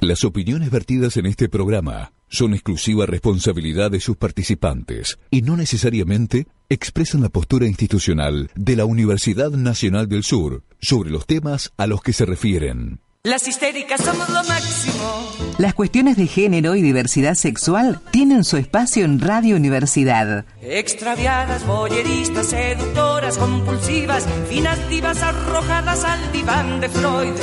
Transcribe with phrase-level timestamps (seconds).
[0.00, 6.46] Las opiniones vertidas en este programa son exclusiva responsabilidad de sus participantes y no necesariamente
[6.68, 12.00] expresan la postura institucional de la Universidad Nacional del Sur sobre los temas a los
[12.00, 13.00] que se refieren.
[13.24, 15.32] Las histéricas somos lo máximo.
[15.58, 20.44] Las cuestiones de género y diversidad sexual tienen su espacio en Radio Universidad.
[20.62, 27.34] Extraviadas, boyeristas, seductoras, compulsivas, finas divas arrojadas al diván de Freud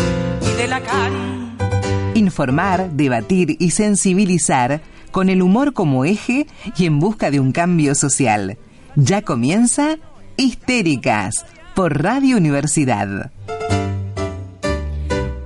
[0.41, 1.44] y de Lacan.
[2.15, 4.81] Informar, debatir y sensibilizar
[5.11, 8.57] con el humor como eje y en busca de un cambio social.
[8.95, 9.97] Ya comienza
[10.37, 13.31] Histéricas por Radio Universidad.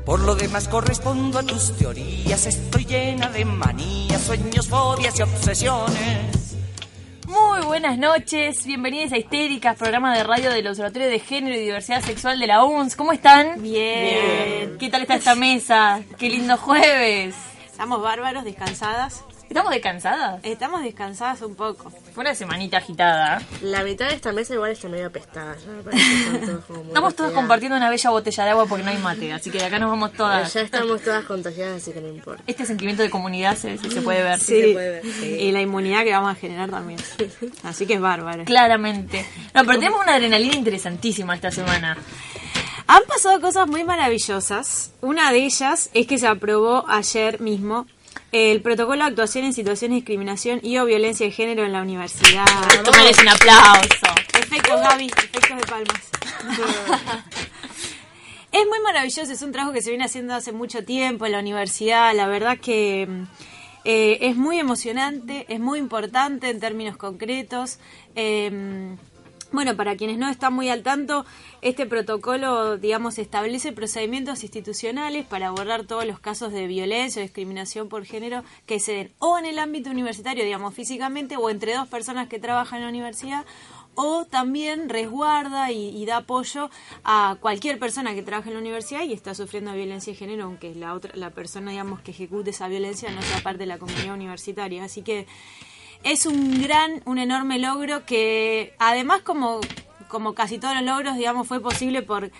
[0.05, 6.48] Por lo demás correspondo a tus teorías, estoy llena de manías, sueños, fobias y obsesiones.
[7.29, 12.01] Muy buenas noches, bienvenidos a Histéricas, programa de radio del Observatorio de Género y Diversidad
[12.01, 12.95] Sexual de la UNS.
[12.95, 13.61] ¿Cómo están?
[13.61, 14.75] Bien.
[14.79, 16.01] ¿Qué tal está esta mesa?
[16.17, 17.35] Qué lindo jueves.
[17.67, 19.23] Estamos bárbaros, descansadas.
[19.49, 20.39] ¿Estamos descansadas?
[20.43, 21.89] Estamos descansadas un poco.
[22.13, 23.41] Fue una semanita agitada.
[23.63, 25.55] La mitad de esta mesa igual está medio apestada.
[25.57, 27.33] ya me parece que están todos como muy Estamos todos resfriados.
[27.33, 29.89] compartiendo una bella botella de agua porque no hay mate, así que de acá nos
[29.89, 30.53] vamos todas.
[30.53, 32.43] Ya estamos todas contagiadas, así que no importa.
[32.45, 34.37] Este sentimiento de comunidad se, se- se puede ver.
[34.39, 35.25] Sí, se puede ver, sí.
[35.25, 36.99] y la inmunidad que vamos a generar también.
[37.63, 38.45] Así que es bárbaro.
[38.45, 39.25] Claramente.
[39.55, 41.97] No, pero tenemos una adrenalina interesantísima esta semana.
[42.87, 44.91] Han pasado cosas muy maravillosas.
[45.01, 47.85] Una de ellas es que se aprobó ayer mismo
[48.31, 51.81] el protocolo de actuación en situaciones de discriminación y o violencia de género en la
[51.81, 52.45] universidad.
[52.71, 54.07] Esto merece un aplauso.
[54.39, 56.09] Efectos, Gaby, efectos de palmas.
[58.51, 61.39] es muy maravilloso, es un trabajo que se viene haciendo hace mucho tiempo en la
[61.39, 62.15] universidad.
[62.15, 63.07] La verdad que
[63.83, 67.79] eh, es muy emocionante, es muy importante en términos concretos.
[68.15, 68.95] Eh,
[69.51, 71.25] bueno, para quienes no están muy al tanto,
[71.61, 77.89] este protocolo, digamos, establece procedimientos institucionales para abordar todos los casos de violencia o discriminación
[77.89, 81.87] por género que se den o en el ámbito universitario, digamos, físicamente, o entre dos
[81.87, 83.45] personas que trabajan en la universidad,
[83.95, 86.69] o también resguarda y, y da apoyo
[87.03, 90.73] a cualquier persona que trabaja en la universidad y está sufriendo violencia de género, aunque
[90.75, 94.13] la otra, la persona, digamos, que ejecute esa violencia no sea parte de la comunidad
[94.13, 94.83] universitaria.
[94.83, 95.27] Así que
[96.03, 99.59] es un gran, un enorme logro que además como,
[100.07, 102.31] como casi todos los logros, digamos, fue posible por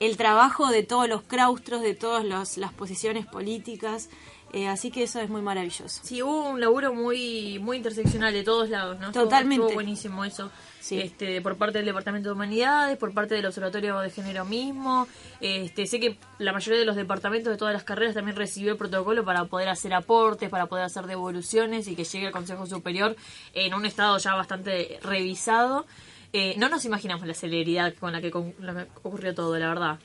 [0.00, 4.08] el trabajo de todos los claustros, de todas las posiciones políticas.
[4.52, 6.00] Eh, así que eso es muy maravilloso.
[6.02, 9.12] Sí, hubo un laburo muy muy interseccional de todos lados, ¿no?
[9.12, 9.62] Totalmente.
[9.62, 10.50] Estuvo buenísimo eso.
[10.80, 11.00] Sí.
[11.00, 15.06] Este, por parte del Departamento de Humanidades, por parte del Observatorio de Género mismo.
[15.40, 18.78] Este, sé que la mayoría de los departamentos de todas las carreras también recibió el
[18.78, 23.16] protocolo para poder hacer aportes, para poder hacer devoluciones y que llegue al Consejo Superior
[23.52, 25.84] en un estado ya bastante revisado.
[26.32, 29.68] Eh, no nos imaginamos la celeridad con la que, con la que ocurrió todo, la
[29.68, 29.98] verdad.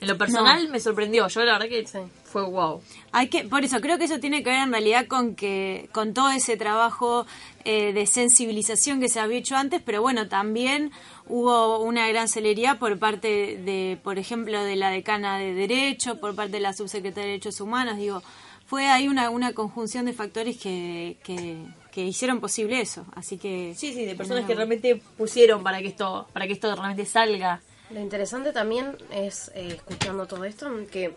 [0.00, 1.26] En lo personal me sorprendió.
[1.28, 1.84] Yo la verdad que
[2.24, 2.80] fue wow.
[3.10, 6.14] Hay que, por eso creo que eso tiene que ver en realidad con que con
[6.14, 7.26] todo ese trabajo
[7.64, 10.92] eh, de sensibilización que se había hecho antes, pero bueno, también
[11.26, 16.34] hubo una gran celeridad por parte de, por ejemplo, de la decana de Derecho, por
[16.34, 18.22] parte de la subsecretaria de Derechos Humanos, digo,
[18.66, 21.56] fue ahí una, una conjunción de factores que, que,
[21.90, 23.74] que hicieron posible eso, así que...
[23.76, 27.62] Sí, sí, de personas que realmente pusieron para que esto, para que esto realmente salga.
[27.90, 31.14] Lo interesante también es, eh, escuchando todo esto, que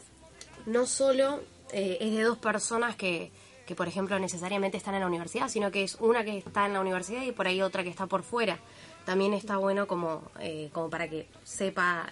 [0.65, 1.41] no solo
[1.73, 3.29] eh, es de dos personas que,
[3.65, 6.73] que, por ejemplo, necesariamente están en la universidad, sino que es una que está en
[6.73, 8.57] la universidad y por ahí otra que está por fuera.
[9.05, 12.09] También está bueno como, eh, como para que sepa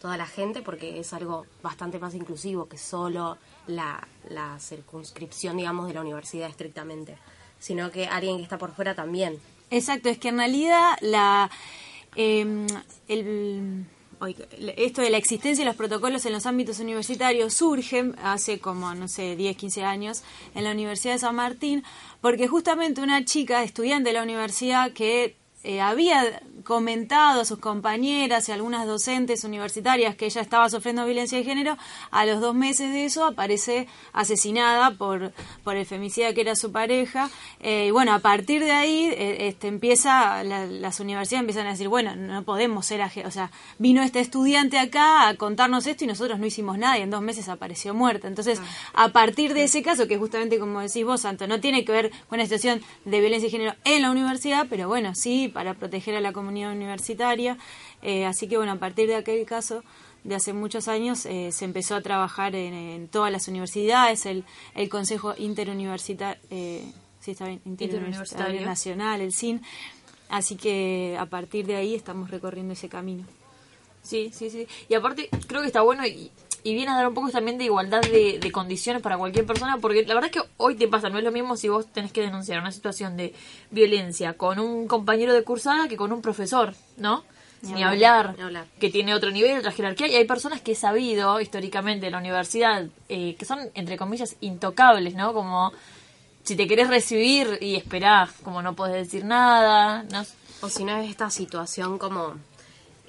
[0.00, 5.88] toda la gente, porque es algo bastante más inclusivo que solo la, la circunscripción, digamos,
[5.88, 7.16] de la universidad estrictamente,
[7.58, 9.40] sino que alguien que está por fuera también.
[9.70, 11.50] Exacto, es que en realidad la
[12.16, 12.66] eh,
[13.08, 13.86] el,
[14.76, 19.08] esto de la existencia de los protocolos en los ámbitos universitarios surge hace como, no
[19.08, 20.22] sé, 10, 15 años
[20.54, 21.82] en la Universidad de San Martín,
[22.20, 28.48] porque justamente una chica, estudiante de la universidad, que eh, había comentado a sus compañeras
[28.48, 31.76] y algunas docentes universitarias que ella estaba sufriendo violencia de género,
[32.10, 35.32] a los dos meses de eso aparece asesinada por,
[35.64, 37.30] por el femicida que era su pareja.
[37.60, 41.70] Eh, y bueno, a partir de ahí eh, este, empieza, la- las universidades empiezan a
[41.70, 46.06] decir, bueno, no podemos ser, o sea, vino este estudiante acá a contarnos esto y
[46.06, 48.28] nosotros no hicimos nada y en dos meses apareció muerta.
[48.28, 48.60] Entonces,
[48.94, 52.10] a partir de ese caso, que justamente como decís vos, Santo, no tiene que ver
[52.28, 56.16] con una situación de violencia de género en la universidad, pero bueno, sí, para proteger
[56.16, 57.58] a la comunidad universitaria.
[58.02, 59.84] Eh, así que bueno, a partir de aquel caso
[60.24, 64.44] de hace muchos años eh, se empezó a trabajar en, en todas las universidades, el,
[64.74, 66.84] el Consejo Interuniversitario, eh,
[67.20, 68.66] sí, está bien, Interuniversitario Interuniversitario.
[68.66, 69.62] Nacional, el SIN.
[70.28, 73.24] Así que a partir de ahí estamos recorriendo ese camino.
[74.02, 74.66] Sí, sí, sí.
[74.88, 76.30] Y aparte, creo que está bueno y
[76.64, 79.78] y viene a dar un poco también de igualdad de, de condiciones para cualquier persona,
[79.78, 82.12] porque la verdad es que hoy te pasa, no es lo mismo si vos tenés
[82.12, 83.34] que denunciar una situación de
[83.70, 87.24] violencia con un compañero de cursada que con un profesor, ¿no?
[87.62, 88.66] Ni, hablar, ni hablar.
[88.80, 92.18] que tiene otro nivel, otra jerarquía, y hay personas que he sabido históricamente en la
[92.18, 95.32] universidad eh, que son, entre comillas, intocables, ¿no?
[95.32, 95.72] Como
[96.42, 100.24] si te querés recibir y esperás, como no podés decir nada, ¿no?
[100.60, 102.34] O si no es esta situación como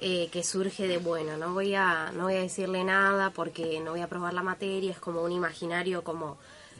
[0.00, 3.92] eh, que surge de, bueno, no voy, a, no voy a decirle nada porque no
[3.92, 6.36] voy a probar la materia, es como un imaginario como,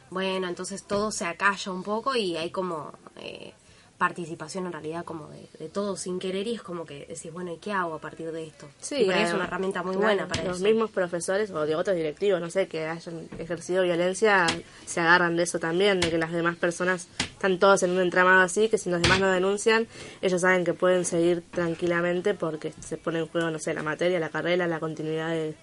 [0.09, 3.53] bueno, entonces todo se acalla un poco y hay como eh,
[3.97, 7.53] participación en realidad como de, de todo sin querer y es como que decís, bueno,
[7.53, 8.67] ¿y qué hago a partir de esto?
[8.79, 10.65] Sí, y por ahí es una herramienta muy claro, buena para los eso.
[10.65, 14.47] mismos profesores o de otros directivos, no sé, que hayan ejercido violencia,
[14.85, 18.41] se agarran de eso también, de que las demás personas están todos en un entramado
[18.41, 19.87] así, que si los demás no denuncian,
[20.21, 24.19] ellos saben que pueden seguir tranquilamente porque se pone en juego, no sé, la materia,
[24.19, 25.55] la carrera, la continuidad de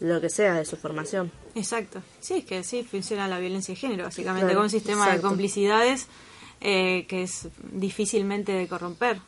[0.00, 1.30] lo que sea de su formación.
[1.54, 2.02] Exacto.
[2.20, 5.20] Sí, es que sí, funciona la violencia de género, básicamente, Claro, con un sistema de
[5.20, 6.08] complicidades
[6.60, 9.20] eh, que es difícilmente de corromper.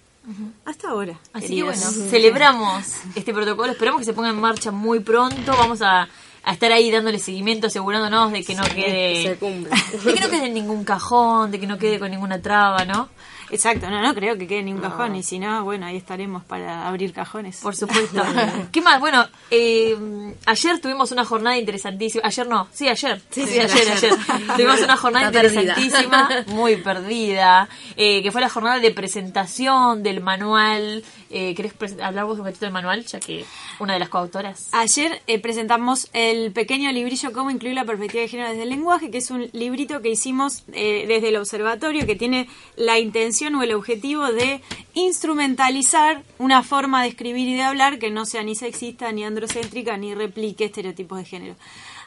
[0.64, 1.19] Hasta ahora.
[1.32, 5.82] Así que bueno, celebramos este protocolo, esperamos que se ponga en marcha muy pronto, vamos
[5.82, 6.08] a,
[6.44, 9.37] a estar ahí dándole seguimiento, asegurándonos de que no quede...
[9.37, 13.08] De que no quede en ningún cajón, de que no quede con ninguna traba, ¿no?
[13.52, 16.43] Exacto, no, no creo que quede ni un cajón, y si no, bueno, ahí estaremos
[16.43, 17.58] para abrir cajones.
[17.58, 18.22] Por supuesto.
[18.72, 18.99] ¿Qué más?
[18.99, 22.25] Bueno, eh, ayer tuvimos una jornada interesantísima.
[22.26, 23.20] Ayer no, sí, ayer.
[23.31, 24.14] Sí, ayer, ayer.
[24.56, 25.60] Tuvimos una jornada Está perdida.
[25.78, 31.04] interesantísima, muy perdida, eh, que fue la jornada de presentación del manual.
[31.34, 33.46] Eh, ¿Querés hablar un poquito del manual, ya que
[33.81, 34.69] una de las coautoras?
[34.73, 39.11] Ayer eh, presentamos el pequeño librillo Cómo incluir la perspectiva de género desde el lenguaje,
[39.11, 43.62] que es un librito que hicimos eh, desde el observatorio que tiene la intención o
[43.62, 44.61] el objetivo de
[44.93, 49.96] instrumentalizar una forma de escribir y de hablar que no sea ni sexista, ni androcéntrica,
[49.96, 51.56] ni replique estereotipos de género.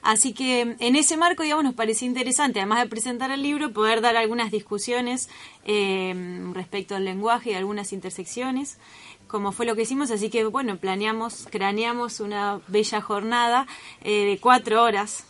[0.03, 4.01] Así que en ese marco, digamos, nos parecía interesante, además de presentar el libro, poder
[4.01, 5.29] dar algunas discusiones
[5.65, 6.13] eh,
[6.53, 8.77] respecto al lenguaje y algunas intersecciones
[9.27, 13.67] como fue lo que hicimos, así que bueno, planeamos, craneamos una bella jornada
[14.01, 15.23] eh, de cuatro horas,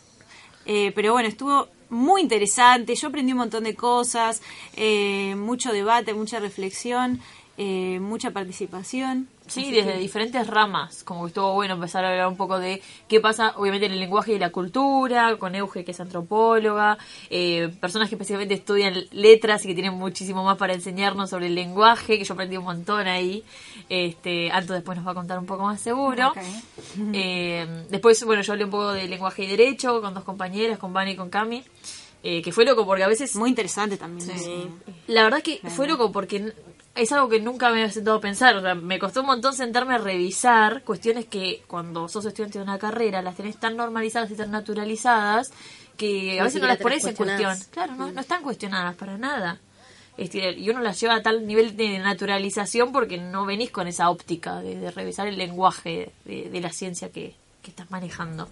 [0.68, 4.42] Eh, pero bueno, estuvo muy interesante, yo aprendí un montón de cosas,
[4.74, 7.20] eh, mucho debate, mucha reflexión,
[7.58, 9.28] eh, mucha participación.
[9.48, 12.82] Sí, desde que- diferentes ramas, como que estuvo bueno empezar a hablar un poco de
[13.06, 16.98] qué pasa, obviamente, en el lenguaje y la cultura, con Euge, que es antropóloga,
[17.30, 21.54] eh, personas que específicamente estudian letras y que tienen muchísimo más para enseñarnos sobre el
[21.54, 23.44] lenguaje, que yo aprendí un montón ahí.
[23.88, 26.32] Este, Anto después nos va a contar un poco más seguro.
[27.12, 30.92] Eh, después, bueno, yo hablé un poco de lenguaje y derecho con dos compañeras, con
[30.92, 31.62] Vani y con Cami,
[32.22, 34.28] eh, que fue loco porque a veces Muy interesante también.
[35.06, 36.52] la verdad que fue loco porque
[36.96, 38.56] es algo que nunca me había sentado a pensar.
[38.56, 42.64] O sea, me costó un montón sentarme a revisar cuestiones que cuando sos estudiante de
[42.64, 45.52] una carrera las tenés tan normalizadas y tan naturalizadas
[45.96, 47.56] que a veces no las pones en cuestión.
[47.70, 49.60] Claro, no, no están cuestionadas para nada.
[50.16, 54.08] Este, y uno las lleva a tal nivel de naturalización porque no venís con esa
[54.08, 58.48] óptica de, de revisar el lenguaje de, de la ciencia que, que estás manejando.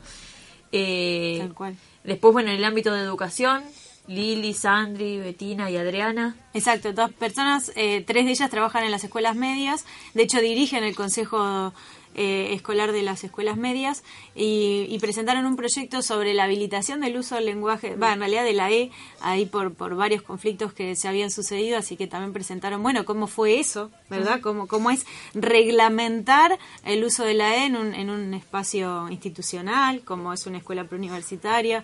[0.73, 1.77] Eh, Tal cual.
[2.03, 3.63] Después, bueno, en el ámbito de educación,
[4.07, 6.37] Lili, Sandri, Betina y Adriana.
[6.53, 9.85] Exacto, dos personas, eh, tres de ellas trabajan en las escuelas medias,
[10.15, 11.73] de hecho dirigen el Consejo
[12.15, 14.05] eh, Escolar de las Escuelas Medias
[14.37, 18.45] y, y presentaron un proyecto sobre la habilitación del uso del lenguaje, va, en realidad
[18.45, 22.33] de la E, ahí por, por varios conflictos que se habían sucedido, así que también
[22.33, 24.41] presentaron, bueno, cómo fue eso, ¿verdad?
[24.41, 30.03] Cómo, cómo es reglamentar el uso de la E en un, en un espacio institucional,
[30.03, 31.83] como es una escuela preuniversitaria.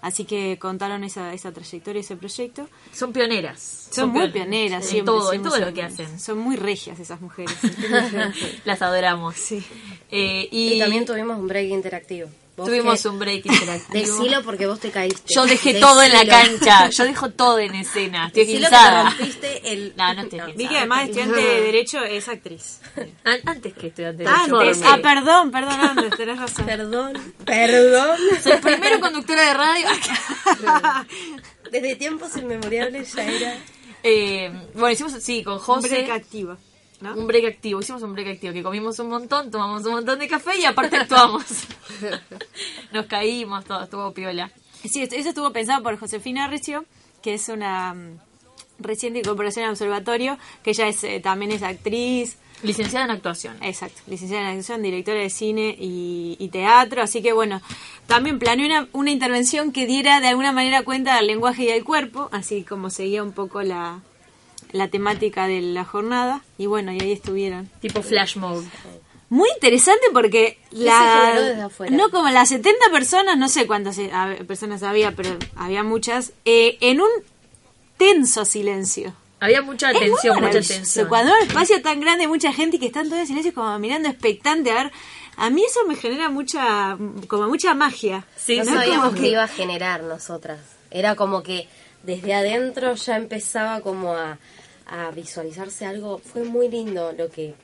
[0.00, 2.68] Así que contaron esa, esa trayectoria, ese proyecto.
[2.92, 3.88] Son pioneras.
[3.90, 6.20] Son, muy pion- pioneras, en siempre, todo, en todo lo son- que hacen.
[6.20, 7.56] Son muy regias esas mujeres.
[8.64, 9.34] Las adoramos.
[9.36, 9.62] Sí.
[10.10, 12.28] Eh, y, Y también tuvimos un break interactivo.
[12.66, 13.92] Tuvimos que- un break interactivo.
[14.18, 15.32] Decilo porque vos te caíste.
[15.34, 16.36] Yo dejé todo en la Decilo.
[16.58, 16.88] cancha.
[16.90, 18.26] Yo dejo todo en escena.
[18.28, 19.10] Estoy Decilo que te cansada.
[19.10, 19.92] rompiste el...
[19.96, 22.80] No, no estoy Vi que además estudiante de Derecho es actriz.
[23.24, 24.50] An- Antes que estudiante de Ah, Derecho.
[24.54, 26.66] no, Es- Ah, perdón, perdón, Andrés, tenés razón.
[26.66, 28.18] Perdón, perdón.
[28.42, 29.86] Soy primero conductora de radio.
[31.70, 33.56] Desde tiempos inmemoriales ya era...
[34.02, 35.88] Eh, bueno, hicimos, sí, con José.
[35.88, 36.56] Break activa,
[37.00, 37.14] ¿no?
[37.14, 40.28] Un break activo, hicimos un break activo, que comimos un montón, tomamos un montón de
[40.28, 41.44] café y aparte actuamos.
[42.92, 44.50] Nos caímos, todo, estuvo piola.
[44.84, 46.84] Sí, eso estuvo pensado por Josefina Recio,
[47.22, 48.18] que es una mm,
[48.78, 53.56] reciente incorporación al observatorio, que ella es, eh, también es actriz, Licenciada en actuación.
[53.62, 57.62] Exacto, licenciada en actuación, directora de cine y, y teatro, así que bueno,
[58.06, 61.84] también planeé una, una intervención que diera de alguna manera cuenta del lenguaje y del
[61.84, 64.00] cuerpo, así como seguía un poco la,
[64.72, 67.70] la temática de la jornada, y bueno, y ahí estuvieron.
[67.80, 68.66] Tipo flash mode.
[69.28, 74.10] muy interesante porque la no como las 70 personas no sé cuántas eh,
[74.46, 77.10] personas había pero había muchas eh, en un
[77.98, 81.08] tenso silencio Había mucha atención, mucha atención.
[81.08, 83.78] Cuando hay un espacio tan grande, mucha gente y que están todos en silencio como
[83.78, 84.70] mirando expectante.
[84.72, 84.92] A ver,
[85.36, 86.98] a mí eso me genera mucha,
[87.28, 88.24] como mucha magia.
[88.36, 90.58] Sí, no sabíamos que iba a generar nosotras.
[90.90, 91.68] Era como que
[92.02, 94.38] desde adentro ya empezaba como a,
[94.88, 96.18] a visualizarse algo.
[96.18, 97.54] Fue muy lindo lo que...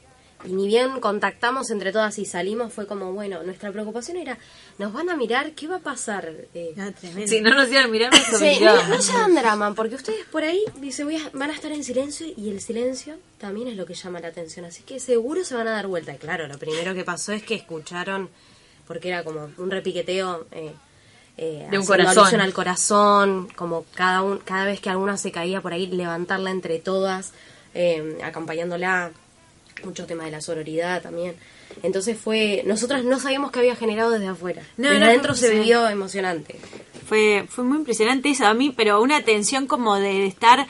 [0.47, 4.37] Y ni bien contactamos entre todas y salimos, fue como, bueno, nuestra preocupación era,
[4.77, 6.31] nos van a mirar, ¿qué va a pasar?
[6.53, 7.27] Eh, No, tremendo.
[7.29, 8.91] Si no nos iban a mirar, nos Sí, obligaban.
[8.91, 11.73] no, no se hagan drama, porque ustedes por ahí dice, voy a- van a estar
[11.73, 14.67] en silencio y el silencio también es lo que llama la atención.
[14.67, 16.13] Así que seguro se van a dar vuelta.
[16.13, 18.29] Y claro, lo primero que pasó es que escucharon,
[18.87, 20.75] porque era como un repiqueteo eh,
[21.37, 22.41] eh, De un corazón.
[22.41, 26.79] al corazón, como cada, un, cada vez que alguna se caía por ahí, levantarla entre
[26.79, 27.33] todas,
[27.75, 29.11] eh, acompañándola.
[29.85, 31.35] Mucho tema de la sororidad también.
[31.83, 34.63] Entonces fue, nosotras no sabíamos que había generado desde afuera.
[34.77, 36.57] No, desde no, adentro se vivió emocionante.
[37.07, 40.67] Fue, fue muy impresionante eso a mí, pero una atención como de estar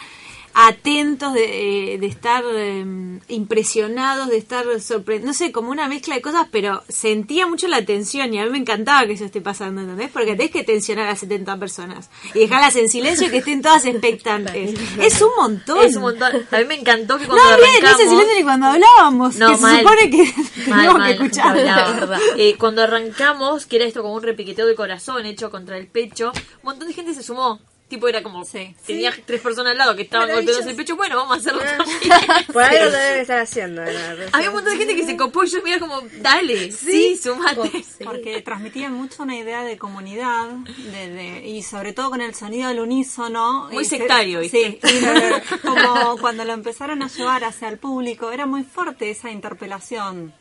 [0.55, 2.85] atentos, de, eh, de estar eh,
[3.29, 7.85] impresionados, de estar sorprendidos, no sé, como una mezcla de cosas, pero sentía mucho la
[7.85, 10.11] tensión y a mí me encantaba que eso esté pasando, ¿entendés?
[10.13, 13.85] Porque tenés que tensionar a 70 personas y dejarlas en silencio y que estén todas
[13.85, 14.79] expectantes.
[15.01, 15.85] Es un montón.
[15.85, 16.33] Es un montón.
[16.51, 18.01] A mí me encantó que No cuando había en arrancamos...
[18.01, 19.79] ese silencio ni cuando hablábamos, No, que se mal.
[19.79, 20.35] supone que Mal,
[20.65, 21.57] teníamos mal, que escuchar.
[21.57, 22.19] la verdad.
[22.37, 26.31] Eh, cuando arrancamos, que era esto como un repiqueteo de corazón hecho contra el pecho,
[26.35, 27.61] un montón de gente se sumó.
[27.87, 28.45] Tipo, era como,
[28.87, 32.47] tenía tres personas al lado que estaban golpeándose el pecho, bueno, vamos a hacerlo también.
[32.53, 33.83] Por algo lo deben estar haciendo.
[33.85, 34.29] la verdad.
[34.33, 37.85] Había un montón de gente que se copó y yo mira como, dale, sí, sumate.
[38.05, 42.69] Porque transmitían mucho una idea de comunidad de, de- y sobre todo con el sonido
[42.71, 43.69] del unísono.
[43.71, 44.81] Muy Y se- sectario, ¿viste?
[44.83, 49.11] Sí, y lo- como cuando lo empezaron a llevar hacia el público, era muy fuerte
[49.11, 50.33] esa interpelación.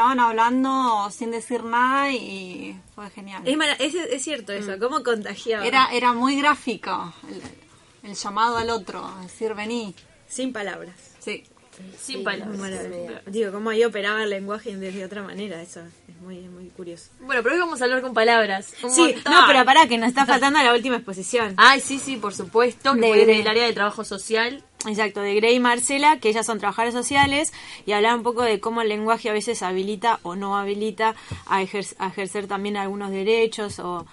[0.00, 3.42] Estaban hablando sin decir nada y fue genial.
[3.44, 5.66] Es, es, es cierto eso, cómo contagiaba.
[5.66, 7.42] Era, era muy gráfico el,
[8.08, 9.94] el llamado al otro, decir vení.
[10.26, 10.94] sin palabras.
[11.18, 11.44] Sí.
[12.00, 12.58] Sin palabras.
[12.58, 13.20] Maravilloso.
[13.26, 17.10] Digo, cómo ahí operaba el lenguaje de otra manera, eso es muy, muy curioso.
[17.20, 18.72] Bueno, pero hoy vamos a hablar con palabras.
[18.82, 19.32] Un Sí, montón.
[19.32, 21.54] no, pero pará, que nos está faltando la última exposición.
[21.56, 24.64] Ay, sí, sí, por supuesto, que De- fue desde de- el área de trabajo social.
[24.86, 27.52] Exacto, de Grey y Marcela, que ellas son trabajadoras sociales,
[27.84, 31.14] y hablar un poco de cómo el lenguaje a veces habilita o no habilita
[31.46, 34.06] a, ejer- a ejercer también algunos derechos o,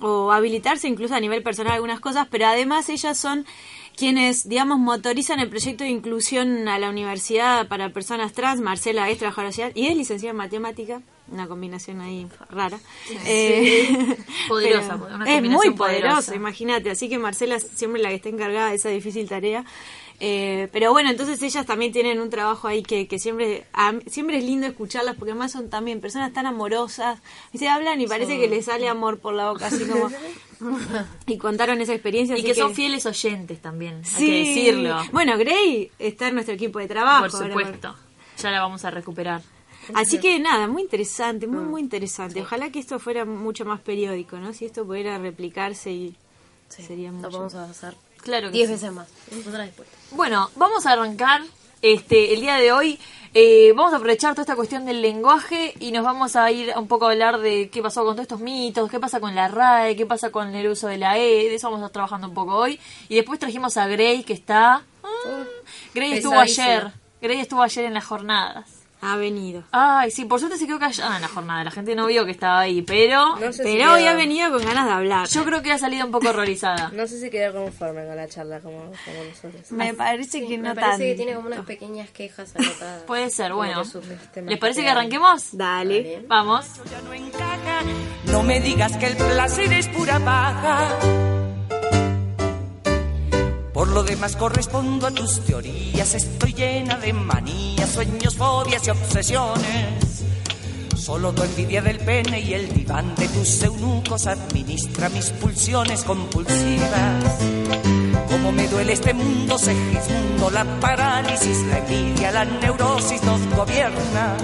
[0.00, 3.46] o habilitarse incluso a nivel personal algunas cosas, pero además ellas son
[3.96, 8.60] quienes, digamos, motorizan el proyecto de inclusión a la universidad para personas trans.
[8.60, 12.78] Marcela es trabajadora social y es licenciada en matemática, una combinación ahí rara.
[13.26, 14.16] Eh,
[14.48, 15.76] Poderosa, una es muy poderosa.
[15.76, 16.90] poderosa, imagínate.
[16.90, 19.64] Así que Marcela es siempre la que está encargada de esa difícil tarea.
[20.24, 24.38] Eh, pero bueno, entonces ellas también tienen un trabajo ahí que, que siempre a- siempre
[24.38, 27.18] es lindo escucharlas porque además son también personas tan amorosas
[27.52, 30.08] y se hablan y parece que les sale amor por la boca, así como...
[31.26, 32.36] y contaron esa experiencia.
[32.36, 34.26] Y así que son fieles oyentes también, hay Sí.
[34.26, 34.96] que decirlo.
[35.12, 37.26] Bueno, Gray está en nuestro equipo de trabajo.
[37.28, 37.96] Por ahora, supuesto.
[38.38, 39.42] Ya la vamos a recuperar.
[39.94, 41.50] Así que nada, muy interesante, Mm.
[41.50, 42.40] muy, muy interesante.
[42.40, 44.52] Ojalá que esto fuera mucho más periódico, ¿no?
[44.52, 46.14] Si esto pudiera replicarse y
[46.68, 47.30] sería Lo mucho.
[47.38, 48.74] vamos a hacer Claro que diez sí.
[48.74, 49.08] veces más.
[49.30, 49.88] Después.
[50.12, 51.42] Bueno, vamos a arrancar
[51.82, 52.98] este el día de hoy.
[53.34, 56.86] Eh, vamos a aprovechar toda esta cuestión del lenguaje y nos vamos a ir un
[56.86, 59.96] poco a hablar de qué pasó con todos estos mitos, qué pasa con la RAE,
[59.96, 62.34] qué pasa con el uso de la E, de eso vamos a estar trabajando un
[62.34, 62.78] poco hoy.
[63.08, 64.82] Y después trajimos a Grey que está...
[65.94, 68.81] Grey estuvo ayer, Grey estuvo ayer en las jornadas.
[69.04, 69.64] Ha venido.
[69.72, 72.30] Ay, sí, por suerte se quedó callada en la jornada, la gente no vio que
[72.30, 75.28] estaba ahí, pero No sé si Pero hoy quedó- ha venido con ganas de hablar.
[75.28, 76.90] yo creo que ha salido un poco horrorizada.
[76.94, 79.72] No sé si quedó conforme con la charla como, como nosotros.
[79.72, 83.02] Me parece que no Me parece que tiene como unas pequeñas quejas anotadas.
[83.06, 83.82] Puede ser, Como bueno.
[84.46, 85.48] ¿Les parece que arranquemos?
[85.56, 86.24] Dale.
[86.28, 86.66] Vamos.
[86.90, 87.80] ya no encaja.
[88.26, 90.88] No me digas que el placer es pura paja.
[93.72, 100.24] Por lo demás correspondo a tus teorías, estoy llena de manías, sueños, fobias y obsesiones.
[100.96, 107.38] Solo tu envidia del pene y el diván de tus eunucos administra mis pulsiones compulsivas.
[108.30, 114.36] Como me duele este mundo, Segismundo, la parálisis, la envidia, la neurosis nos gobierna.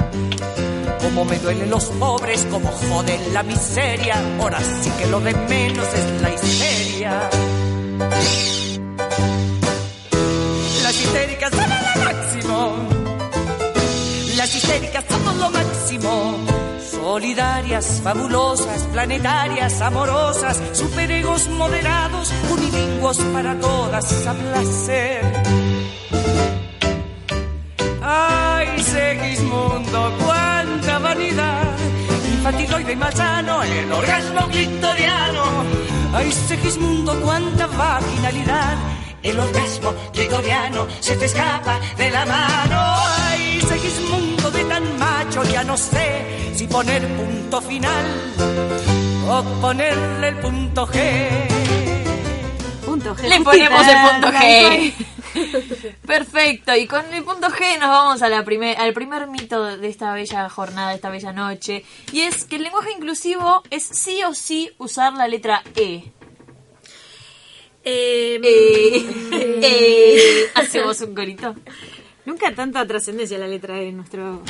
[1.03, 4.17] Como me duelen los pobres, como joden la miseria.
[4.41, 7.31] Ahora sí que lo de menos es la histeria.
[10.83, 12.77] Las histéricas son lo máximo.
[14.37, 16.37] Las histéricas somos lo máximo.
[16.91, 25.23] Solidarias, fabulosas, planetarias, amorosas, superegos moderados, unilingüos para todas a placer.
[28.03, 30.19] Ay, Segismundo,
[32.57, 35.65] tiroide y más sano, el orgasmo clitoriano.
[36.15, 38.98] Ay, Segismundo, cuánta vaginalidad.
[39.23, 42.77] El orgasmo clitoriano se te escapa de la mano.
[43.29, 48.07] Ay, Segismundo de tan macho, ya no sé si poner punto final
[49.29, 51.29] o ponerle el punto G.
[52.85, 53.29] Punto G.
[53.29, 54.95] Le ponemos el punto G.
[56.07, 59.89] Perfecto, y con el punto G nos vamos a la primer, al primer mito de
[59.89, 64.23] esta bella jornada, de esta bella noche, y es que el lenguaje inclusivo es sí
[64.25, 66.05] o sí usar la letra E.
[67.91, 70.47] Eh, Eh, eh.
[70.55, 71.55] Hacemos un corito.
[72.27, 74.43] Nunca tanta trascendencia la letra E en nuestro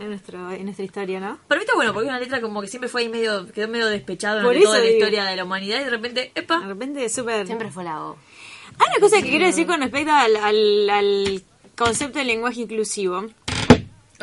[0.00, 1.38] en nuestro en nuestra historia, ¿no?
[1.46, 3.86] Pero viste, bueno, porque es una letra como que siempre fue ahí medio, quedó medio
[3.86, 7.14] despechado en toda la historia de la humanidad y de repente, De epa, repente es
[7.14, 8.16] súper Siempre fue la O.
[8.78, 11.42] Hay una cosa que quiero decir con respecto al, al- al
[11.76, 13.26] concepto de lenguaje inclusivo.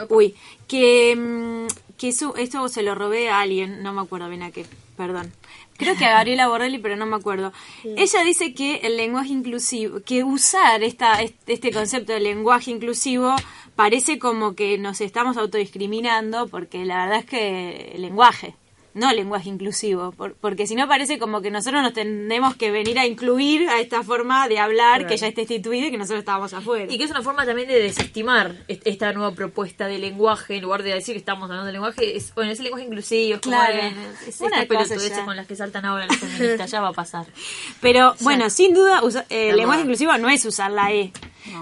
[0.09, 0.35] Uy,
[0.67, 4.51] que, mm, que eso, esto se lo robé a alguien, no me acuerdo bien a
[4.51, 4.65] qué,
[4.97, 5.31] perdón.
[5.79, 7.53] Creo que a Gabriela Borrelli, pero no me acuerdo.
[7.83, 13.35] Ella dice que el lenguaje inclusivo, que usar esta, este este concepto de lenguaje inclusivo
[13.75, 18.55] parece como que nos estamos autodiscriminando, porque la verdad es que el lenguaje,
[18.93, 22.97] no lenguaje inclusivo, por- porque si no parece como que nosotros nos tenemos que venir
[22.99, 26.53] a incluir a esta forma de hablar que ya está instituida y que nosotros estábamos
[26.53, 26.91] afuera.
[26.91, 30.63] y que es una forma también de desestimar est- esta nueva propuesta de lenguaje, en
[30.63, 33.41] lugar de decir que estamos hablando de lenguaje, es, bueno, es el lenguaje inclusivo, es
[33.41, 33.77] como Claro.
[33.77, 33.93] eh,
[34.27, 37.27] es Una estas con las que saltan ahora las feministas, ya va a pasar.
[37.81, 41.11] Pero bueno, sin duda, usa- eh, lenguaje inclusivo no es usar la E.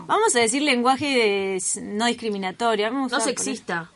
[0.05, 2.85] Vamos a decir lenguaje de- no discriminatorio.
[2.91, 3.91] vamos No sexista.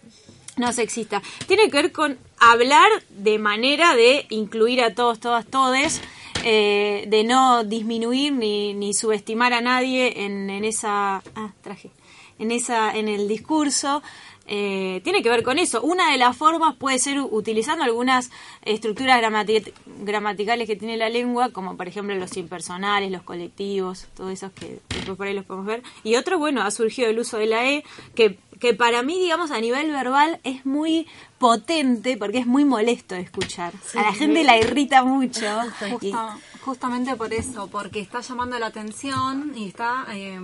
[0.58, 1.22] No sexista.
[1.48, 6.02] Tiene que ver con hablar de manera de incluir a todos, todas, todes,
[6.44, 11.22] eh, de no disminuir ni, ni subestimar a nadie en, en esa...
[11.36, 11.92] Ah, traje.
[12.40, 14.02] En, esa, en el discurso.
[14.48, 15.82] Eh, tiene que ver con eso.
[15.84, 18.32] Una de las formas puede ser utilizando algunas
[18.64, 19.72] estructuras gramati-
[20.04, 24.80] gramaticales que tiene la lengua, como por ejemplo los impersonales, los colectivos, todos esos que
[24.90, 25.84] después por ahí los podemos ver.
[26.04, 27.84] Y otro, bueno, ha surgido el uso de la E,
[28.16, 31.08] que, que para mí, digamos, a nivel verbal es muy
[31.40, 33.74] potente porque es muy molesto de escuchar.
[33.96, 35.42] A la gente la irrita mucho.
[35.90, 40.40] Justa- justamente por eso, porque está llamando la atención y está eh,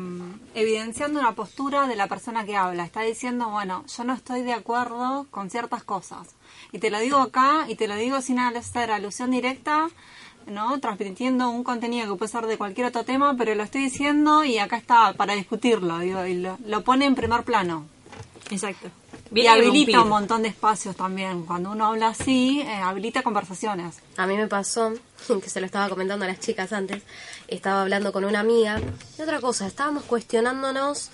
[0.56, 2.84] evidenciando una postura de la persona que habla.
[2.86, 6.28] Está diciendo, bueno, yo no estoy de acuerdo con ciertas cosas.
[6.72, 9.90] Y te lo digo acá y te lo digo sin hacer alusión directa,
[10.48, 10.80] ¿no?
[10.80, 14.58] Transmitiendo un contenido que puede ser de cualquier otro tema, pero lo estoy diciendo y
[14.58, 17.86] acá está para discutirlo, digo, y lo, lo pone en primer plano.
[18.50, 18.90] Exacto.
[19.34, 21.46] Y habilita un montón de espacios también.
[21.46, 24.02] Cuando uno habla así, eh, habilita conversaciones.
[24.16, 24.94] A mí me pasó,
[25.42, 27.04] que se lo estaba comentando a las chicas antes,
[27.48, 28.80] estaba hablando con una amiga
[29.18, 31.10] y otra cosa, estábamos cuestionándonos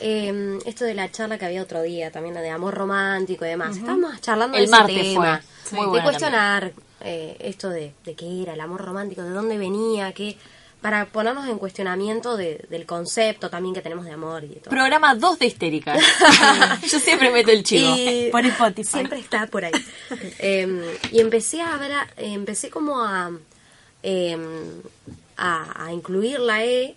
[0.00, 3.48] eh, esto de la charla que había otro día, también la de amor romántico y
[3.48, 3.76] demás.
[3.76, 5.86] Estábamos charlando El de ese tema, fue.
[5.86, 10.12] Muy de cuestionar eh, esto de, de qué era el amor romántico, de dónde venía,
[10.12, 10.36] qué
[10.80, 14.70] para ponernos en cuestionamiento de- del concepto también que tenemos de amor y de todo.
[14.70, 16.02] Programa 2 de histéricas.
[16.90, 17.94] Yo siempre meto el chivo.
[17.96, 18.88] Y Por Spotify.
[18.90, 19.72] Siempre está por ahí.
[20.38, 23.30] Eh, y empecé a ver, a- eh, empecé como a,
[24.02, 24.36] eh,
[25.36, 26.96] a, a incluir la E.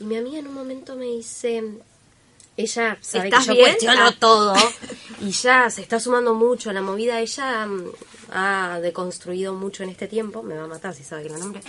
[0.00, 1.62] Y mi amiga en un momento me dice,
[2.56, 3.64] ella sabe que ¿Estás yo bien?
[3.66, 4.14] cuestiono Ah.
[4.18, 4.54] todo.
[5.20, 7.18] Y ya se está sumando mucho a la movida.
[7.20, 7.84] Ella mm,
[8.32, 10.42] ha deconstruido mucho en este tiempo.
[10.42, 11.62] Me va a matar si sabe que la nombre.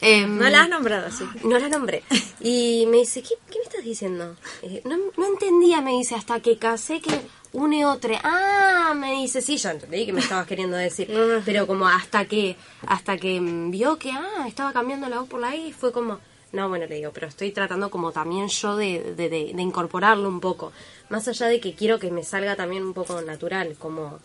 [0.00, 1.24] Em, No la has nombrado así.
[1.44, 2.02] no la nombré.
[2.40, 4.36] Y me dice, ¿qué, qué me estás diciendo?
[4.62, 7.20] Eh, no, no entendía, me dice, hasta que casé que
[7.52, 8.20] une otra.
[8.24, 11.08] Ah, me dice, sí, yo entendí que me estabas queriendo decir.
[11.44, 13.38] Pero como hasta que, hasta que
[13.68, 16.18] vio que, ah, estaba cambiando la voz por la I, fue como,
[16.52, 20.28] no, bueno, le digo, pero estoy tratando como también yo de, de, de- de incorporarlo
[20.28, 20.72] un poco.
[21.10, 24.18] Más allá de que quiero que me salga también un poco natural, como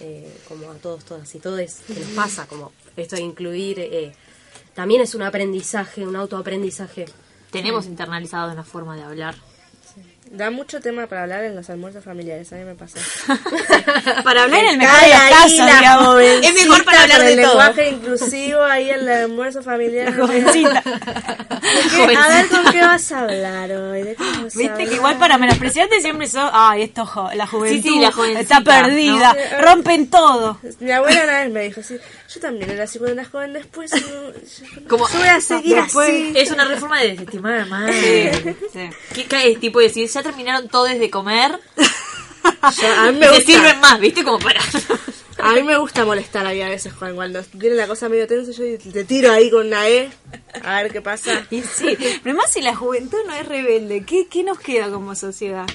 [0.00, 4.12] eh, como a todos, todas y todos que nos pasa, como esto de incluir, eh,
[4.74, 7.06] también es un aprendizaje, un autoaprendizaje.
[7.50, 9.34] Tenemos internalizado una forma de hablar.
[10.30, 12.98] Da mucho tema para hablar en los almuerzos familiares, a mí me pasa.
[14.24, 16.06] Para hablar en el mejor de los casos, la digamos.
[16.06, 17.48] jovencita Es mejor para hablar de el todo.
[17.58, 20.14] lenguaje inclusivo ahí en el almuerzo familiar.
[20.16, 20.82] Jovencita.
[20.82, 22.16] ¿Qué?
[22.16, 24.02] A ver con qué vas a hablar hoy.
[24.02, 27.46] ¿De qué vas a Viste que igual para menospreciarte siempre sos, ay, esto jo- la
[27.46, 29.62] juventud sí, la jovencita, está perdida, ¿no?
[29.64, 30.58] rompen todo.
[30.80, 31.96] Mi abuela una vez me dijo, sí,
[32.34, 36.08] yo también era así cuando era joven, después no, Como- yo voy a seguir Después-
[36.08, 36.32] así.
[36.36, 37.90] Es una reforma de desestimar más.
[39.14, 39.56] ¿Qué cae?
[39.56, 41.58] Tipo decir, ya terminaron todos de comer.
[42.80, 44.24] Yo- a mí me gusta, sirven más, ¿viste?
[44.24, 44.60] Como para.
[45.38, 48.26] a mí me gusta molestar a mí a veces, Juan, cuando viene la cosa medio
[48.26, 50.10] tensa, yo te tiro ahí con una E,
[50.64, 51.46] a ver qué pasa.
[51.50, 55.14] Y sí, pero más si la juventud no es rebelde, ¿qué, qué nos queda como
[55.14, 55.66] sociedad?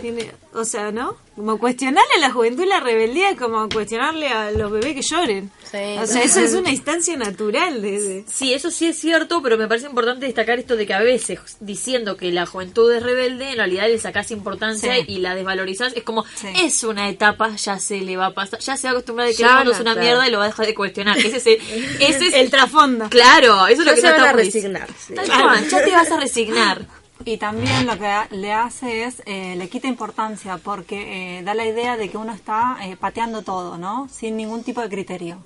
[0.00, 1.16] Tiene, o sea, ¿no?
[1.42, 5.50] Como cuestionarle a la juventud la rebeldía es como cuestionarle a los bebés que lloren.
[5.68, 5.96] Sí.
[6.00, 8.24] O sea, eso es una instancia natural de...
[8.32, 11.40] Sí, eso sí es cierto, pero me parece importante destacar esto de que a veces
[11.58, 15.04] diciendo que la juventud es rebelde, en realidad le sacás importancia Sí.
[15.08, 15.94] y la desvalorizás.
[15.96, 16.46] Es como, Sí.
[16.62, 19.34] es una etapa, ya se le va a pasar, ya se va a acostumbrar de
[19.34, 21.18] que no, es una mierda y lo va a dejar de cuestionar.
[21.18, 21.58] Ese es el,
[21.98, 23.08] ese es El trasfondo.
[23.10, 25.14] Claro, eso es lo que se no van a resignar, sí.
[25.14, 27.01] Tal cual, ya te vas a resignar.
[27.24, 31.64] Y también lo que le hace es, eh, le quita importancia porque eh, da la
[31.66, 34.08] idea de que uno está eh, pateando todo, ¿no?
[34.08, 35.38] Sin ningún tipo de criterio.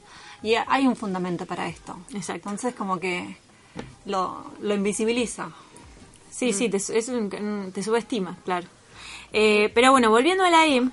[0.43, 1.97] Y hay un fundamento para esto.
[2.15, 2.49] Exacto.
[2.51, 3.37] Entonces como que
[4.07, 5.51] lo, lo invisibiliza.
[6.31, 8.67] Sí, sí, te, su- es un- te subestima, claro.
[9.33, 10.91] Eh, pero bueno, volviendo a la E, yo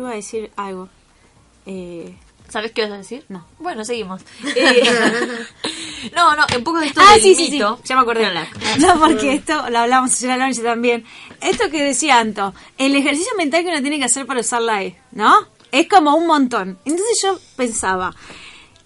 [0.00, 0.88] iba a decir algo.
[1.66, 2.14] Eh,
[2.48, 3.24] ¿Sabes qué vas a decir?
[3.28, 3.44] No.
[3.58, 4.22] Bueno, seguimos.
[4.56, 8.26] Eh, no, no, un poco de esto ah, del sí, sí, ya me acordé.
[8.78, 11.04] No, porque esto lo hablamos ayer a la noche también.
[11.40, 14.82] Esto que decía Anto, el ejercicio mental que uno tiene que hacer para usar la
[14.82, 15.34] E, ¿no?
[15.72, 16.78] Es como un montón.
[16.84, 18.14] Entonces yo pensaba,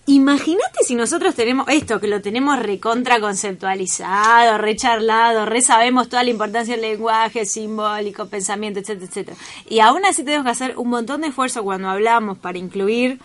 [0.06, 6.30] imagínate si nosotros tenemos esto, que lo tenemos recontra conceptualizado, recharlado, re sabemos toda la
[6.30, 9.36] importancia del lenguaje simbólico, pensamiento, etcétera, etcétera.
[9.68, 13.20] Y aún así tenemos que hacer un montón de esfuerzo cuando hablamos para incluir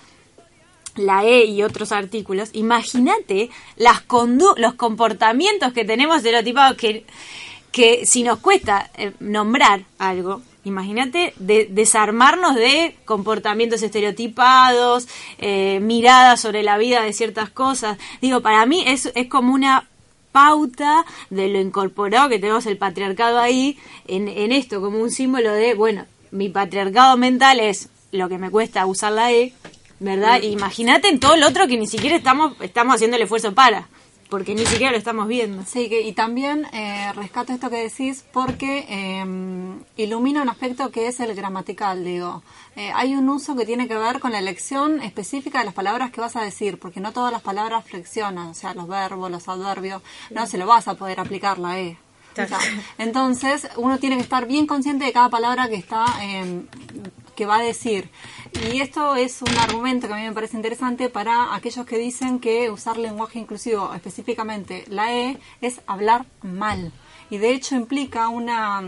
[0.95, 7.05] la E y otros artículos, imagínate los comportamientos que tenemos estereotipados que,
[7.71, 16.41] que si nos cuesta eh, nombrar algo, imagínate de- desarmarnos de comportamientos estereotipados, eh, miradas
[16.41, 17.97] sobre la vida de ciertas cosas.
[18.21, 19.87] Digo, para mí es, es como una
[20.31, 23.77] pauta de lo incorporado que tenemos el patriarcado ahí
[24.07, 28.49] en, en esto, como un símbolo de, bueno, mi patriarcado mental es lo que me
[28.49, 29.53] cuesta usar la E,
[30.05, 30.41] ¿verdad?
[30.43, 33.87] Imagínate en todo lo otro que ni siquiera estamos, estamos haciendo el esfuerzo para,
[34.29, 35.63] porque ni siquiera lo estamos viendo.
[35.65, 39.25] Sí, que, y también eh, rescato esto que decís porque eh,
[39.97, 42.43] ilumina un aspecto que es el gramatical, digo.
[42.75, 46.11] Eh, hay un uso que tiene que ver con la elección específica de las palabras
[46.11, 49.47] que vas a decir, porque no todas las palabras flexionan, o sea, los verbos, los
[49.49, 51.97] adverbios, no se lo vas a poder aplicar la E.
[52.97, 56.65] Entonces, uno tiene que estar bien consciente de cada palabra que está eh,
[57.35, 58.09] que va a decir.
[58.71, 62.39] Y esto es un argumento que a mí me parece interesante para aquellos que dicen
[62.39, 66.91] que usar lenguaje inclusivo, específicamente la E, es hablar mal.
[67.29, 68.81] Y de hecho implica una,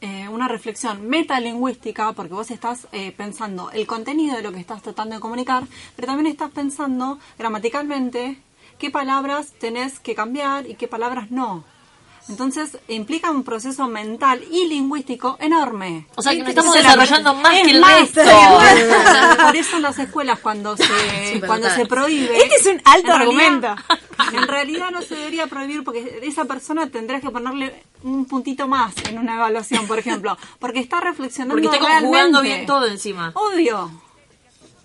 [0.00, 4.82] eh, una reflexión metalingüística, porque vos estás eh, pensando el contenido de lo que estás
[4.82, 8.38] tratando de comunicar, pero también estás pensando gramaticalmente
[8.78, 11.64] qué palabras tenés que cambiar y qué palabras no.
[12.28, 16.08] Entonces implica un proceso mental y lingüístico enorme.
[16.16, 18.20] O sea, que nos estamos desarrollando más Es que el más, resto.
[19.44, 23.18] Por eso en las escuelas cuando se cuando se prohíbe Este es un alto en
[23.18, 23.76] realidad- argumento.
[24.32, 28.92] En realidad no se debería prohibir porque esa persona tendrás que ponerle un puntito más
[29.08, 33.30] en una evaluación, por ejemplo, porque está reflexionando Porque está jugando bien todo encima.
[33.34, 33.88] Obvio.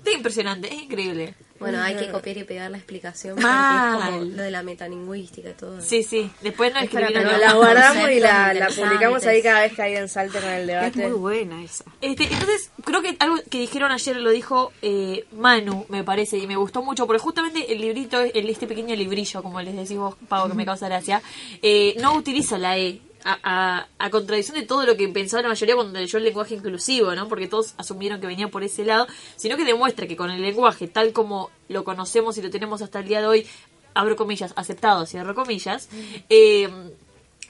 [0.05, 1.33] Es impresionante, es increíble.
[1.61, 3.93] Bueno, hay que copiar y pegar la explicación Mal.
[3.93, 5.79] porque es como lo de la metalingüística y todo.
[5.81, 6.29] Sí, sí.
[6.41, 7.47] Después no Es para escribieron nada.
[7.47, 11.07] la guardamos y la, publicamos ahí cada vez que alguien salte con el Es debate.
[11.07, 11.85] muy buena esa.
[12.01, 16.47] Este, entonces, creo que algo que dijeron ayer lo dijo eh, Manu, me parece, y
[16.47, 20.15] me gustó mucho, porque justamente el librito, el, este pequeño librillo, como les decís vos,
[20.27, 21.21] Pavo, que me causa gracia,
[21.61, 22.99] eh, no utiliza la E.
[23.23, 26.55] A, a- a contradicción de todo lo que pensaba la mayoría cuando leyó el lenguaje
[26.55, 27.27] inclusivo, ¿no?
[27.27, 29.05] Porque todos asumieron que venía por ese lado,
[29.35, 32.99] sino que demuestra que con el lenguaje tal como lo conocemos y lo tenemos hasta
[32.99, 33.47] el día de hoy,
[33.93, 35.87] abro comillas, aceptado, cierro comillas,
[36.29, 36.67] eh,